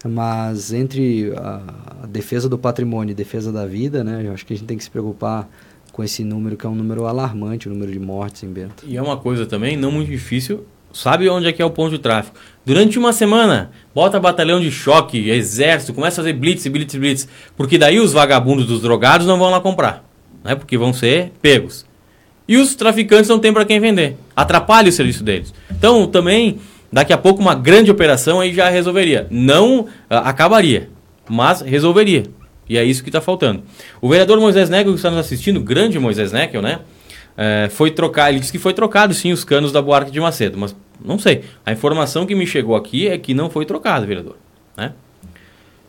[0.05, 1.63] mas entre a,
[2.03, 4.77] a, defesa do patrimônio e defesa da vida, né, eu acho que a gente tem
[4.77, 5.49] que se preocupar
[5.93, 8.85] com esse número que é um número alarmante, o número de mortes em Bento.
[8.87, 10.67] E é uma coisa também não muito difícil.
[10.93, 12.37] Sabe onde é que é o ponto de tráfico?
[12.65, 17.77] Durante uma semana, bota batalhão de choque, exército, começa a fazer blitz, blitz, blitz, porque
[17.77, 20.05] daí os vagabundos dos drogados não vão lá comprar,
[20.45, 20.55] né?
[20.55, 21.85] Porque vão ser pegos.
[22.47, 24.17] E os traficantes não têm para quem vender.
[24.37, 25.53] Atrapalha o serviço deles.
[25.71, 26.59] Então, também
[26.95, 29.27] Daqui a pouco uma grande operação aí já resolveria.
[29.29, 30.91] Não uh, acabaria,
[31.29, 32.23] mas resolveria.
[32.69, 33.65] E é isso que está faltando.
[34.01, 36.79] O vereador Moisés Neckel, que está nos assistindo, grande Moisés Neckel, né?
[37.37, 40.57] É, foi trocar, ele disse que foi trocado sim os canos da Buarque de Macedo,
[40.57, 41.43] mas não sei.
[41.67, 44.37] A informação que me chegou aqui é que não foi trocado, vereador.
[44.77, 44.93] Né?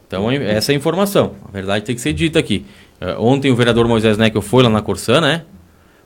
[0.08, 1.36] Então, essa é a informação.
[1.47, 2.66] A verdade tem que ser dita aqui.
[2.99, 5.43] Uh, ontem o vereador Moisés Neckel foi lá na Corsã, né?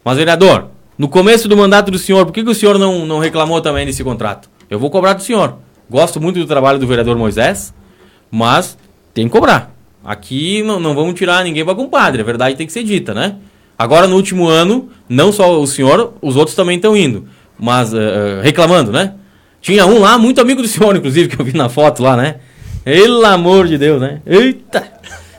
[0.04, 3.20] Mas, vereador, no começo do mandato do senhor, por que, que o senhor não, não
[3.20, 4.59] reclamou também desse contrato?
[4.70, 5.56] Eu vou cobrar do senhor.
[5.90, 7.74] Gosto muito do trabalho do vereador Moisés,
[8.30, 8.78] mas
[9.14, 9.74] tem que cobrar.
[10.04, 13.36] Aqui não, não vamos tirar ninguém para compadre, a verdade tem que ser dita, né?
[13.78, 18.42] Agora, no último ano, não só o senhor, os outros também estão indo, mas uh,
[18.44, 19.14] reclamando, né?
[19.62, 22.36] Tinha um lá, muito amigo do senhor, inclusive, que eu vi na foto lá, né?
[22.84, 24.22] Pelo amor de Deus, né?
[24.26, 24.86] Eita!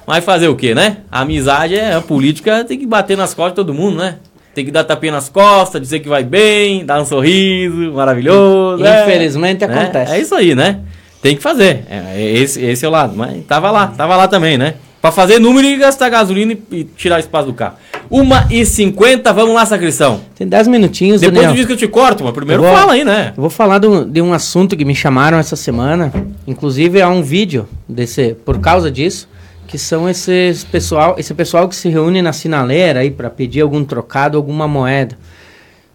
[0.07, 0.99] Mas fazer o quê, né?
[1.11, 4.17] A amizade é a política, tem que bater nas costas de todo mundo, né?
[4.55, 8.83] Tem que dar tapinha nas costas, dizer que vai bem, dar um sorriso maravilhoso.
[8.83, 9.03] Né?
[9.03, 10.13] Infelizmente é, acontece.
[10.13, 10.81] É, é, isso aí, né?
[11.23, 11.85] Tem que fazer.
[11.89, 13.15] É, esse, esse é o lado.
[13.17, 14.75] Mas tava lá, tava lá também, né?
[15.01, 17.77] Pra fazer número e gastar gasolina e, e tirar espaço do carro.
[18.11, 20.21] Uma e cinquenta, vamos lá, Sacristão.
[20.35, 21.53] Tem dez minutinhos, Depois Daniel.
[21.53, 23.33] tu diz que eu te corto, mas primeiro vou, fala aí, né?
[23.37, 26.13] Eu vou falar do, de um assunto que me chamaram essa semana.
[26.47, 29.29] Inclusive, há um vídeo desse, por causa disso,
[29.71, 33.85] que são esses pessoal, esse pessoal que se reúne na sinaleira aí para pedir algum
[33.85, 35.17] trocado, alguma moeda.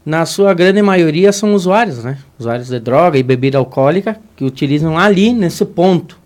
[0.05, 2.17] Na sua grande maioria são usuários, né?
[2.39, 6.17] Usuários de droga e bebida alcoólica que utilizam ali nesse ponto.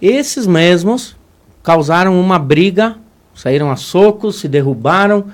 [0.00, 1.14] Esses mesmos
[1.62, 2.96] causaram uma briga,
[3.34, 5.26] saíram a socos, se derrubaram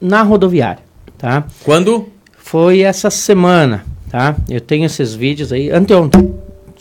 [0.00, 0.84] na rodoviária,
[1.18, 1.44] tá?
[1.64, 2.08] Quando?
[2.38, 4.36] Foi essa semana, tá?
[4.48, 6.32] Eu tenho esses vídeos aí, anteontem.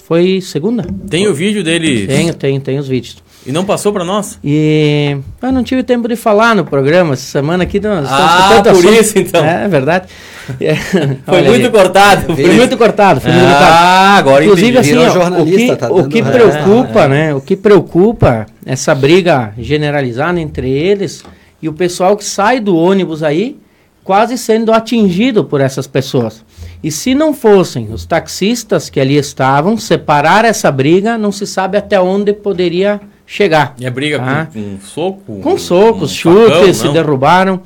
[0.04, 0.86] Foi segunda?
[1.10, 2.06] Tem o vídeo dele?
[2.06, 3.25] Tenho, tenho, tenho os vídeos.
[3.46, 4.40] E não passou para nós?
[4.44, 7.80] E eu não tive tempo de falar no programa essa semana aqui.
[7.80, 8.94] Nós ah, por assunto.
[8.94, 9.46] isso então.
[9.46, 10.08] É, é verdade.
[11.26, 12.36] foi muito cortado.
[12.36, 13.22] Foi muito cortado.
[13.22, 14.18] Foi ah, muito cortado.
[14.18, 17.36] agora Inclusive, assim, ó, o que, tá o que preocupa, é, né?
[17.36, 21.24] O que preocupa essa briga generalizada entre eles
[21.62, 23.60] e o pessoal que sai do ônibus aí
[24.04, 26.46] quase sendo atingido por essas pessoas.
[26.84, 31.76] E se não fossem os taxistas que ali estavam, separar essa briga, não se sabe
[31.76, 33.76] até onde poderia chegar.
[33.80, 34.48] E a briga tá?
[34.52, 35.40] com, com soco?
[35.42, 37.62] Com socos, um chutes, facão, se derrubaram.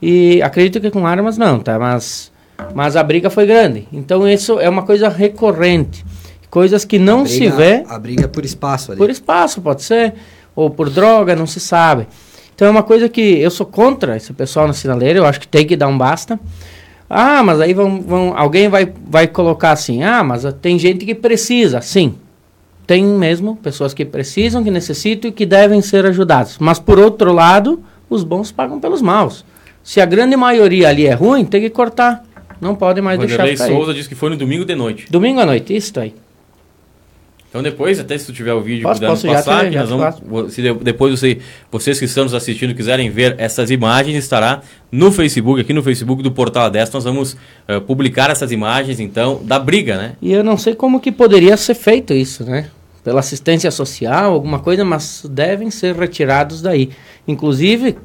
[0.00, 1.78] E acredito que com armas não, tá?
[1.78, 2.32] Mas,
[2.74, 3.86] mas a briga foi grande.
[3.92, 6.04] Então isso é uma coisa recorrente.
[6.50, 7.84] Coisas que não briga, se vê.
[7.88, 8.98] A briga é por espaço ali.
[8.98, 10.14] Por espaço, pode ser.
[10.54, 12.06] Ou por droga, não se sabe.
[12.54, 15.46] Então é uma coisa que eu sou contra esse pessoal na sinaleira, eu acho que
[15.46, 16.40] tem que dar um basta.
[17.08, 21.14] Ah, mas aí vão, vão, alguém vai, vai colocar assim, ah, mas tem gente que
[21.14, 21.80] precisa.
[21.80, 22.16] Sim,
[22.88, 26.56] tem mesmo pessoas que precisam, que necessitam e que devem ser ajudadas.
[26.58, 29.44] Mas, por outro lado, os bons pagam pelos maus.
[29.84, 32.24] Se a grande maioria ali é ruim, tem que cortar.
[32.58, 35.06] Não pode mais Vanderlei deixar Souza disse que foi no domingo de noite.
[35.10, 36.14] Domingo à noite, isso aí.
[37.50, 40.52] Então depois, até se tu tiver o vídeo posso, posso, passar, já, já nós vamos,
[40.52, 41.38] se de, depois você,
[41.70, 44.62] vocês que estão nos assistindo quiserem ver essas imagens, estará
[44.92, 49.40] no Facebook, aqui no Facebook do Portal Adeste, nós vamos uh, publicar essas imagens, então,
[49.42, 50.12] da briga, né?
[50.20, 52.68] E eu não sei como que poderia ser feito isso, né?
[53.08, 56.90] Pela assistência social, alguma coisa, mas devem ser retirados daí.
[57.26, 57.96] Inclusive,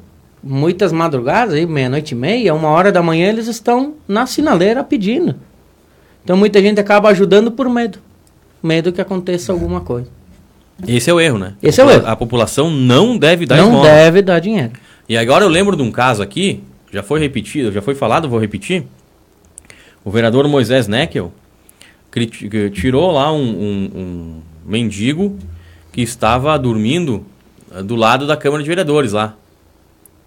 [0.42, 5.34] muitas madrugadas, meia-noite e meia, uma hora da manhã, eles estão na sinaleira pedindo.
[6.24, 7.98] Então muita gente acaba ajudando por medo.
[8.62, 10.08] Medo que aconteça alguma coisa.
[10.88, 11.52] Esse é o erro, né?
[11.62, 12.06] Esse é o erro.
[12.06, 13.86] A população não deve dar Não esmola.
[13.86, 14.72] deve dar dinheiro.
[15.06, 18.40] E agora eu lembro de um caso aqui, já foi repetido, já foi falado, vou
[18.40, 18.84] repetir.
[20.02, 21.30] O vereador Moisés Neckel
[22.72, 25.38] tirou lá um, um, um mendigo
[25.92, 27.24] que estava dormindo
[27.72, 29.36] eh, do lado da Câmara de Vereadores lá.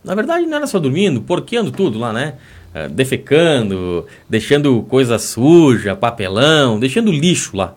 [0.04, 2.36] Na verdade, não era só dormindo, porqueando tudo lá, né?
[2.74, 7.76] Eh, defecando, deixando coisa suja, papelão, deixando lixo lá.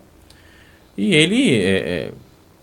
[0.97, 2.13] E ele é,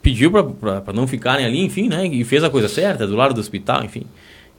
[0.02, 2.06] pediu para não ficarem ali, enfim, né?
[2.08, 4.04] E fez a coisa certa, do lado do hospital, enfim.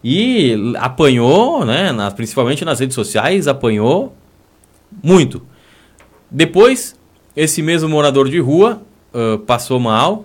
[0.03, 1.93] E apanhou, né?
[1.93, 4.15] Nas, principalmente nas redes sociais, apanhou
[5.03, 5.41] muito.
[6.31, 6.95] Depois,
[7.37, 8.83] esse mesmo morador de rua
[9.19, 10.25] uh, passou mal,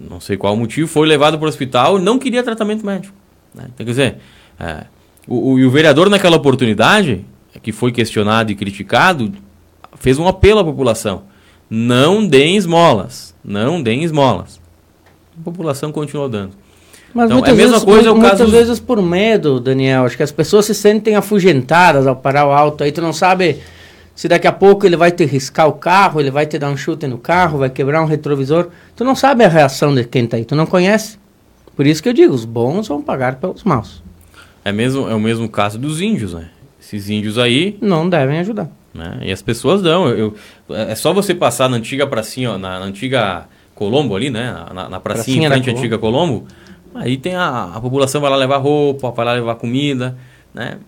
[0.00, 3.14] não sei qual o motivo, foi levado para o hospital e não queria tratamento médico.
[3.54, 3.64] Né?
[3.72, 4.16] Então, quer dizer,
[4.60, 4.84] uh,
[5.26, 7.24] o, o, o vereador naquela oportunidade,
[7.62, 9.32] que foi questionado e criticado,
[9.96, 11.22] fez um apelo à população.
[11.70, 13.34] Não deem esmolas.
[13.42, 14.60] Não deem esmolas.
[15.38, 16.52] A população continuou dando.
[17.14, 18.50] Mas então, muitas, é a mesma vezes, coisa muitas caso...
[18.50, 20.04] vezes por medo, Daniel.
[20.04, 22.82] Acho que as pessoas se sentem afugentadas ao parar o alto.
[22.82, 23.60] Aí tu não sabe
[24.14, 26.76] se daqui a pouco ele vai te riscar o carro, ele vai te dar um
[26.76, 28.68] chute no carro, vai quebrar um retrovisor.
[28.94, 31.18] Tu não sabe a reação de quem está aí, tu não conhece.
[31.74, 34.02] Por isso que eu digo, os bons vão pagar pelos maus.
[34.64, 36.48] É, mesmo, é o mesmo caso dos índios, né?
[36.80, 37.76] Esses índios aí...
[37.80, 38.70] Não devem ajudar.
[38.94, 39.18] Né?
[39.22, 40.06] E as pessoas dão.
[40.08, 40.36] Eu,
[40.68, 44.52] eu, é só você passar na antiga pracinha, ó, na, na antiga Colombo ali, né?
[44.72, 46.46] Na, na pracinha, pracinha em frente à antiga Colombo.
[46.94, 50.16] Aí tem a, a população vai lá levar roupa, vai lá levar comida,
[50.54, 50.78] né?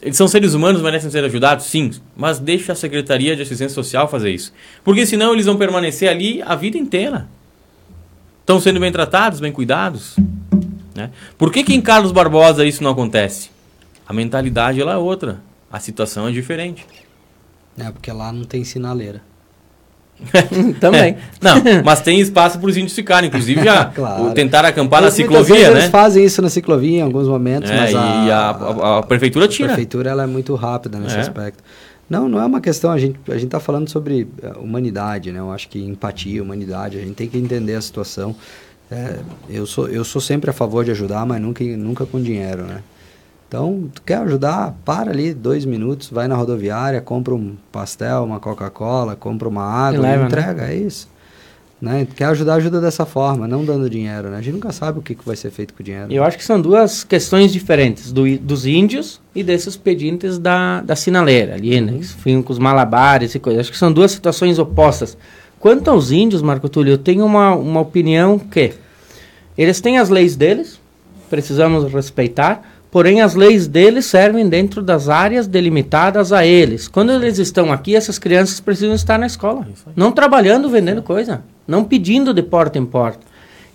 [0.00, 1.66] Eles são seres humanos, merecem ser ajudados?
[1.66, 1.90] Sim.
[2.16, 4.52] Mas deixa a Secretaria de Assistência Social fazer isso.
[4.84, 7.28] Porque senão eles vão permanecer ali a vida inteira.
[8.40, 10.16] Estão sendo bem tratados, bem cuidados?
[10.94, 11.10] Né?
[11.36, 13.50] Por que, que em Carlos Barbosa isso não acontece?
[14.06, 15.40] A mentalidade ela é outra.
[15.70, 16.86] A situação é diferente.
[17.76, 19.22] É, porque lá não tem sinaleira.
[20.80, 21.14] Também.
[21.14, 21.16] É.
[21.40, 21.54] Não,
[21.84, 23.28] mas tem espaço para os índios ficarem.
[23.28, 24.32] Inclusive, já Claro.
[24.32, 25.80] tentaram acampar na Mas muitas ciclovia, né?
[25.80, 29.02] Eles fazem isso na ciclovia em alguns momentos, É, mas a, e a, a- a
[29.02, 29.68] prefeitura a tira.
[29.68, 31.20] prefeitura ela é muito rápida nesse É.
[31.20, 31.62] aspecto.
[32.10, 35.40] Não, não é uma questão, a gente a gente está falando sobre eh, humanidade, né?
[35.40, 38.34] Eu acho que empatia, humanidade, a gente tem que entender a situação.
[38.90, 39.16] É,
[39.50, 42.78] eu, sou, eu sou sempre a favor de ajudar, mas nunca, nunca com dinheiro, né?
[43.48, 48.38] Então, tu quer ajudar, para ali dois minutos, vai na rodoviária, compra um pastel, uma
[48.38, 50.26] Coca-Cola, compra uma água, leva, né?
[50.26, 51.08] entrega, é isso.
[51.80, 52.06] Né?
[52.14, 54.36] Quer ajudar, ajuda dessa forma, não dando dinheiro, né?
[54.36, 56.12] A gente nunca sabe o que, que vai ser feito com o dinheiro.
[56.12, 60.94] Eu acho que são duas questões diferentes, do, dos índios e desses pedintes da, da
[60.94, 62.00] sinaleira ali, né?
[62.02, 63.60] Ficam com os malabares e coisas.
[63.60, 65.16] Acho que são duas situações opostas.
[65.58, 68.74] Quanto aos índios, Marco Túlio, eu tenho uma, uma opinião que
[69.56, 70.78] eles têm as leis deles,
[71.30, 76.88] precisamos respeitar, porém as leis deles servem dentro das áreas delimitadas a eles.
[76.88, 81.84] Quando eles estão aqui, essas crianças precisam estar na escola, não trabalhando, vendendo coisa, não
[81.84, 83.20] pedindo de porta em porta.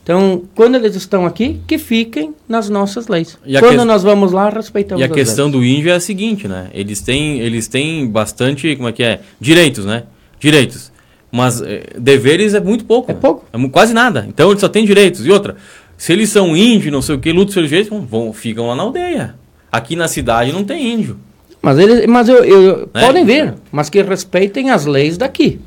[0.03, 3.38] Então, quando eles estão aqui, que fiquem nas nossas leis.
[3.59, 5.57] Quando que- nós vamos lá, respeitamos E a questão leis.
[5.57, 6.68] do índio é a seguinte, né?
[6.74, 9.22] Eles têm, eles têm bastante, como é que é?
[9.39, 10.03] Direitos, né?
[10.41, 10.91] Direitos.
[11.32, 13.09] Mas eh, deveres é muito pouco.
[13.11, 13.45] É pouco.
[13.57, 14.26] mu- quase nada.
[14.28, 15.26] Então eles só têm direitos.
[15.26, 15.55] E outra,
[16.04, 18.84] se eles são índio, não sei o que, lutam seus direitos, vão, ficam lá na
[18.84, 19.36] aldeia.
[19.72, 21.18] Aqui na cidade não tem índio.
[21.62, 23.06] Mas, eles, mas eu, eu- É.
[23.06, 25.62] podem vir, mas que respeitem as leis daqui.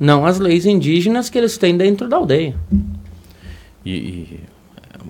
[0.00, 2.56] Não as leis indígenas que eles têm dentro da aldeia.
[3.84, 4.40] E, e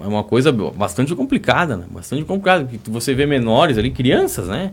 [0.04, 1.86] é uma coisa bastante complicada, né?
[1.90, 2.66] Bastante complicada.
[2.66, 4.72] que Você vê menores ali, crianças, né?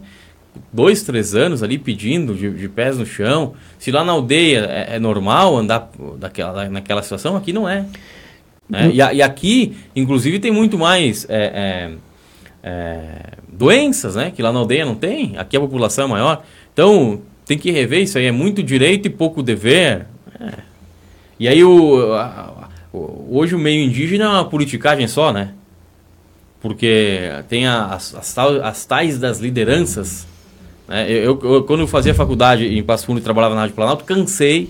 [0.74, 3.54] Dois, três anos ali pedindo de, de pés no chão.
[3.80, 5.90] Se lá na aldeia é, é normal andar
[6.20, 7.86] daquela, naquela situação, aqui não é.
[8.70, 8.90] Né?
[8.92, 11.92] E, e aqui, inclusive, tem muito mais é,
[12.64, 13.10] é, é,
[13.52, 14.32] doenças, né?
[14.36, 15.38] Que lá na aldeia não tem.
[15.38, 16.44] Aqui a população é maior.
[16.74, 18.26] Então, tem que rever isso aí.
[18.26, 20.06] É muito direito e pouco dever.
[20.40, 20.54] É.
[21.40, 25.50] E aí o, a- hoje o meio indígena é uma politicagem só, né?
[26.62, 30.26] Porque tem as, as, as tais das lideranças.
[30.88, 31.12] Né?
[31.12, 34.70] Eu- eu, quando eu fazia faculdade em Passo Fundo e trabalhava na Rádio Planalto, cansei,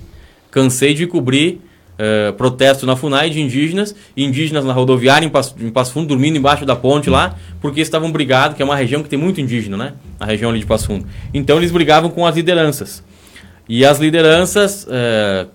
[0.50, 1.62] cansei de cobrir
[1.98, 6.38] eh, protesto na FUNAI de indígenas, indígenas na rodoviária em Passo, em Passo Fundo, dormindo
[6.38, 9.78] embaixo da ponte lá, porque estavam brigados, que é uma região que tem muito indígena,
[9.78, 9.94] né?
[10.20, 11.06] A região ali de Passo Fundo.
[11.34, 13.04] Então eles brigavam com as lideranças.
[13.68, 15.46] E as lideranças eh,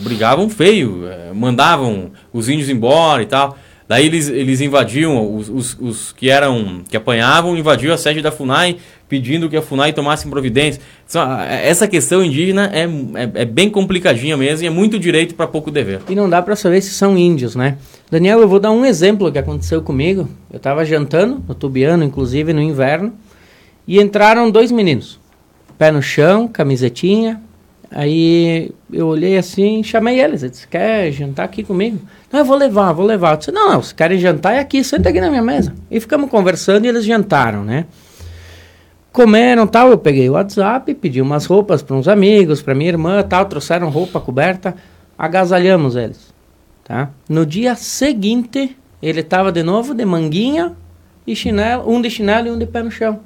[0.00, 3.58] brigavam feio, eh, mandavam os índios embora e tal.
[3.88, 8.32] Daí eles, eles invadiam, os, os, os que eram que apanhavam, invadiam a sede da
[8.32, 8.78] FUNAI,
[9.08, 10.80] pedindo que a FUNAI tomasse providência.
[11.62, 15.70] Essa questão indígena é, é, é bem complicadinha mesmo e é muito direito para pouco
[15.70, 16.00] dever.
[16.08, 17.78] E não dá para saber se são índios, né?
[18.10, 20.28] Daniel, eu vou dar um exemplo que aconteceu comigo.
[20.50, 23.12] Eu estava jantando, no Tubiano, inclusive, no inverno,
[23.86, 25.18] e entraram dois meninos.
[25.78, 27.40] Pé no chão, camisetinha.
[27.90, 30.42] Aí eu olhei assim, chamei eles.
[30.42, 32.00] Eu disse, quer jantar aqui comigo?
[32.32, 33.34] Não, eu vou levar, vou levar.
[33.34, 35.72] Eu disse, não, não, se querem jantar é aqui, senta aqui na minha mesa.
[35.88, 37.86] E ficamos conversando e eles jantaram, né?
[39.20, 43.22] Comeram tal, eu peguei o WhatsApp, pedi umas roupas para uns amigos, para minha irmã
[43.22, 44.76] tal, trouxeram roupa coberta,
[45.16, 46.34] agasalhamos eles,
[46.84, 47.08] tá?
[47.26, 50.76] No dia seguinte, ele estava de novo de manguinha
[51.26, 53.20] e chinelo, um de chinelo e um de pé no chão.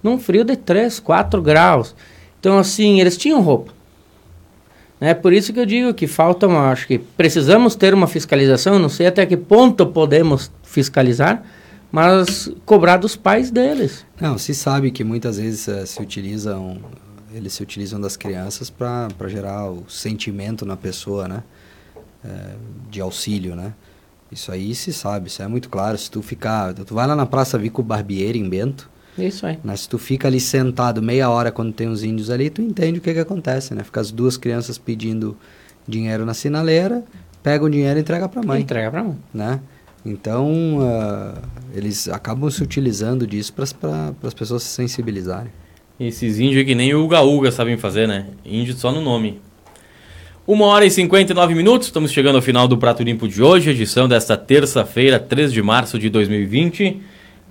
[0.00, 1.96] Num frio de 3, 4 graus.
[2.38, 3.72] Então, assim, eles tinham roupa.
[5.00, 8.78] É por isso que eu digo que falta, uma- acho que precisamos ter uma fiscalização,
[8.78, 11.42] não sei até que ponto podemos fiscalizar,
[11.92, 14.04] mas cobrar dos pais deles.
[14.20, 16.78] Não, se sabe que muitas vezes eh, se utilizam,
[17.32, 21.42] eles se utilizam das crianças para gerar o sentimento na pessoa, né?
[22.24, 22.54] Eh,
[22.90, 23.74] de auxílio, né?
[24.30, 25.98] Isso aí se sabe, isso é muito claro.
[25.98, 28.88] Se tu ficar, tu vai lá na Praça Vico Barbieri em Bento,
[29.18, 29.58] Isso aí.
[29.62, 29.76] né?
[29.76, 33.02] se tu fica ali sentado meia hora quando tem os índios ali, tu entende o
[33.02, 33.84] que que acontece, né?
[33.84, 35.36] Fica as duas crianças pedindo
[35.86, 37.04] dinheiro na sinaleira,
[37.42, 39.18] pega o dinheiro e entrega para a mãe Entrega pra mãe.
[39.34, 39.60] né?
[40.04, 41.34] Então, ah,
[41.74, 45.52] eles acabam se utilizando disso para as pessoas se sensibilizarem.
[46.00, 48.26] Esses índios que nem o Uga sabem fazer, né?
[48.44, 49.40] Índio só no nome.
[50.44, 54.08] Uma hora e 59 minutos, estamos chegando ao final do Prato Limpo de hoje, edição
[54.08, 57.00] desta terça-feira, 3 de março de 2020.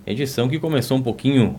[0.06, 1.58] Edição que começou um pouquinho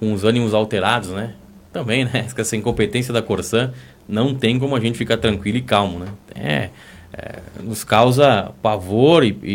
[0.00, 1.34] com os ânimos alterados, né?
[1.72, 2.26] Também, né?
[2.36, 3.72] Essa incompetência da Corsã,
[4.08, 6.06] não tem como a gente ficar tranquilo e calmo, né?
[6.34, 6.70] É,
[7.12, 9.46] é, nos causa pavor e- e-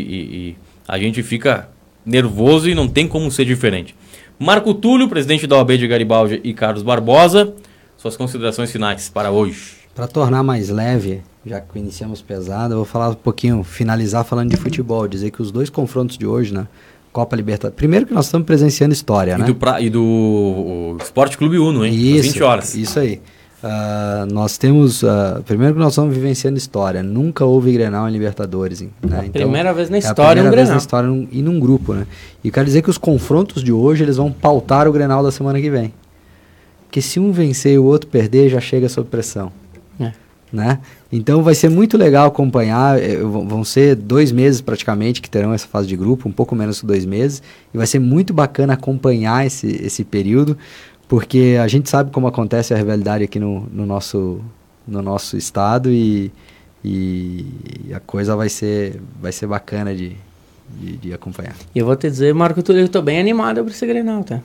[0.51, 0.55] e
[0.87, 1.69] a gente fica
[2.05, 3.95] nervoso e não tem como ser diferente.
[4.39, 7.53] Marco Túlio, presidente da OAB de Garibaldi e Carlos Barbosa,
[7.97, 9.77] suas considerações finais para hoje.
[9.95, 14.49] Para tornar mais leve já que iniciamos pesado, eu vou falar um pouquinho, finalizar falando
[14.49, 16.67] de futebol, dizer que os dois confrontos de hoje, né?
[17.11, 17.75] Copa Libertadores.
[17.77, 19.45] Primeiro que nós estamos presenciando história, E né?
[19.45, 21.93] do, pra- e do Esporte Clube Uno, hein?
[21.95, 22.75] Isso, Às 20 horas.
[22.75, 23.21] Isso aí.
[23.63, 25.03] Ah, nós temos.
[25.03, 27.01] ah, primeiro que nós estamos vivenciando história.
[27.01, 28.81] Nunca houve Grenal em Libertadores.
[28.81, 29.23] hein, Né?
[29.25, 30.73] Então, primeira vez na é a história um primeira vez Grenal.
[30.75, 32.05] na história num- e num grupo, né?
[32.43, 35.59] E quero dizer que os confrontos de hoje eles vão pautar o Grenal da semana
[35.59, 35.91] que vem.
[36.85, 39.51] Porque se um vencer e o outro perder, já chega sob pressão.
[39.99, 40.11] É.
[40.53, 40.79] Né?
[41.11, 43.01] Então vai ser muito legal acompanhar.
[43.01, 46.55] eh, vão vão ser dois meses praticamente que terão essa fase de grupo, um pouco
[46.55, 47.41] menos que dois meses.
[47.73, 50.55] E vai ser muito bacana acompanhar esse, esse período,
[51.07, 54.41] porque a gente sabe como acontece a rivalidade aqui no, no nosso,
[54.87, 56.31] no nosso estado e,
[56.83, 57.45] e
[57.93, 60.15] a coisa vai ser, vai ser bacana de,
[60.79, 61.55] de, de acompanhar.
[61.73, 64.41] E eu vou te dizer, Marco Túlio, eu tô bem animado pra esse Grenal, tá?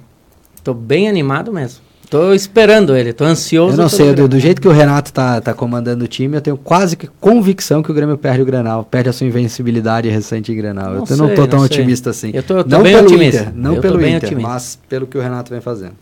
[0.63, 1.81] Tô bem animado mesmo.
[2.09, 3.73] Tô esperando ele, tô ansioso.
[3.73, 6.43] Eu não sei, do, do jeito que o Renato tá, tá comandando o time, eu
[6.43, 10.53] tenho quase que convicção que o Grêmio perde o Grenal, perde a sua invencibilidade recente
[10.53, 10.93] em Grenal.
[10.93, 11.79] Não eu não sei, tô tão não sei.
[11.79, 12.31] otimista assim.
[12.35, 13.41] Eu tô- eu tô não bem pelo otimista.
[13.45, 14.49] Inter, não Eu pelo Inter, otimista.
[14.49, 15.95] mas pelo que o Renato vem fazendo.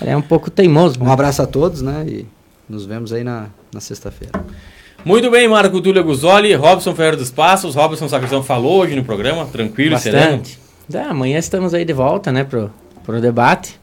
[0.00, 1.00] Ele é um pouco teimoso.
[1.00, 1.12] Um né?
[1.12, 2.04] abraço a todos, né?
[2.06, 2.26] E
[2.68, 4.32] nos vemos aí na, na sexta-feira.
[5.04, 9.46] Muito bem, Marco Túlio Guzoli, Robson Ferreira dos Passos, Robson Sacristão falou hoje no programa,
[9.46, 10.38] tranquilo, sereno.
[10.38, 10.58] Bastante.
[10.92, 12.70] É, amanhã estamos aí de volta, né, pro,
[13.04, 13.80] pro debate.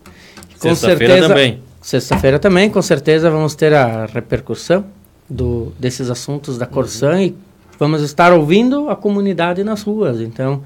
[0.60, 1.60] Com Sexta-feira certeza- também.
[1.82, 4.86] Sexta-feira também, com certeza vamos ter a repercussão
[5.30, 7.36] do, desses assuntos da Corsan e
[7.80, 10.20] vamos estar ouvindo a comunidade nas ruas.
[10.20, 10.64] Então,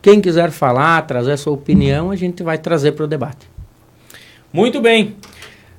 [0.00, 3.51] quem quiser falar, trazer a sua opinião, a gente vai trazer para o debate.
[4.52, 5.16] Muito bem.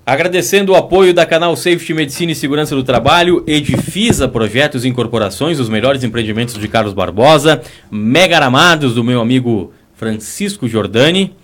[0.03, 5.59] Agradecendo o apoio da Canal Safety Medicina e Segurança do Trabalho, Edifisa Projetos e Incorporações,
[5.59, 7.61] os melhores empreendimentos de Carlos Barbosa,
[7.91, 11.35] Mega Aramados do meu amigo Francisco Giordani,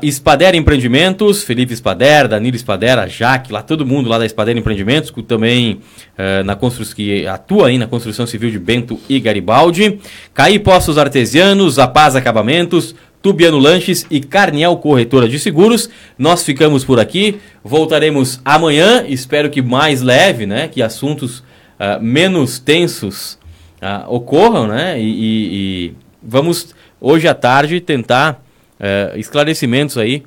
[0.00, 5.10] Espader Empreendimentos, Felipe Espader, Danilo Espader, a Jaque, lá todo mundo lá da Espader Empreendimentos,
[5.10, 5.80] que também
[6.16, 6.84] ah, na constru...
[6.94, 9.98] que atua aí na construção civil de Bento e Garibaldi,
[10.32, 15.88] Caí Postos Artesianos, A Paz Acabamentos, Tubiano Lanches e Carniel Corretora de Seguros.
[16.18, 17.38] Nós ficamos por aqui.
[17.62, 19.04] Voltaremos amanhã.
[19.06, 20.66] Espero que mais leve, né?
[20.68, 21.42] Que assuntos
[21.78, 23.38] ah, menos tensos
[23.80, 25.00] ah, ocorram, né?
[25.00, 25.48] E, e-
[25.88, 28.44] e vamos hoje à tarde tentar
[28.78, 30.22] eh, esclarecimentos aí,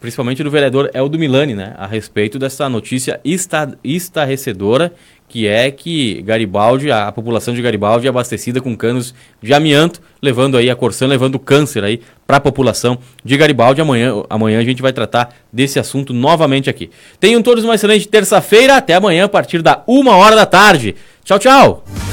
[0.00, 1.74] principalmente do vereador Eldo Milani, né?
[1.78, 4.92] A respeito dessa notícia esta- estarrecedora
[5.28, 10.56] que é que Garibaldi, a população de Garibaldi é abastecida com canos de amianto, levando
[10.56, 13.80] aí a Corsan, levando câncer aí para a população de Garibaldi.
[13.80, 16.90] Amanhã, amanhã a gente vai tratar desse assunto novamente aqui.
[17.18, 20.94] Tenham todos uma excelente terça-feira, até amanhã a partir da uma hora da tarde.
[21.24, 22.03] Tchau, tchau!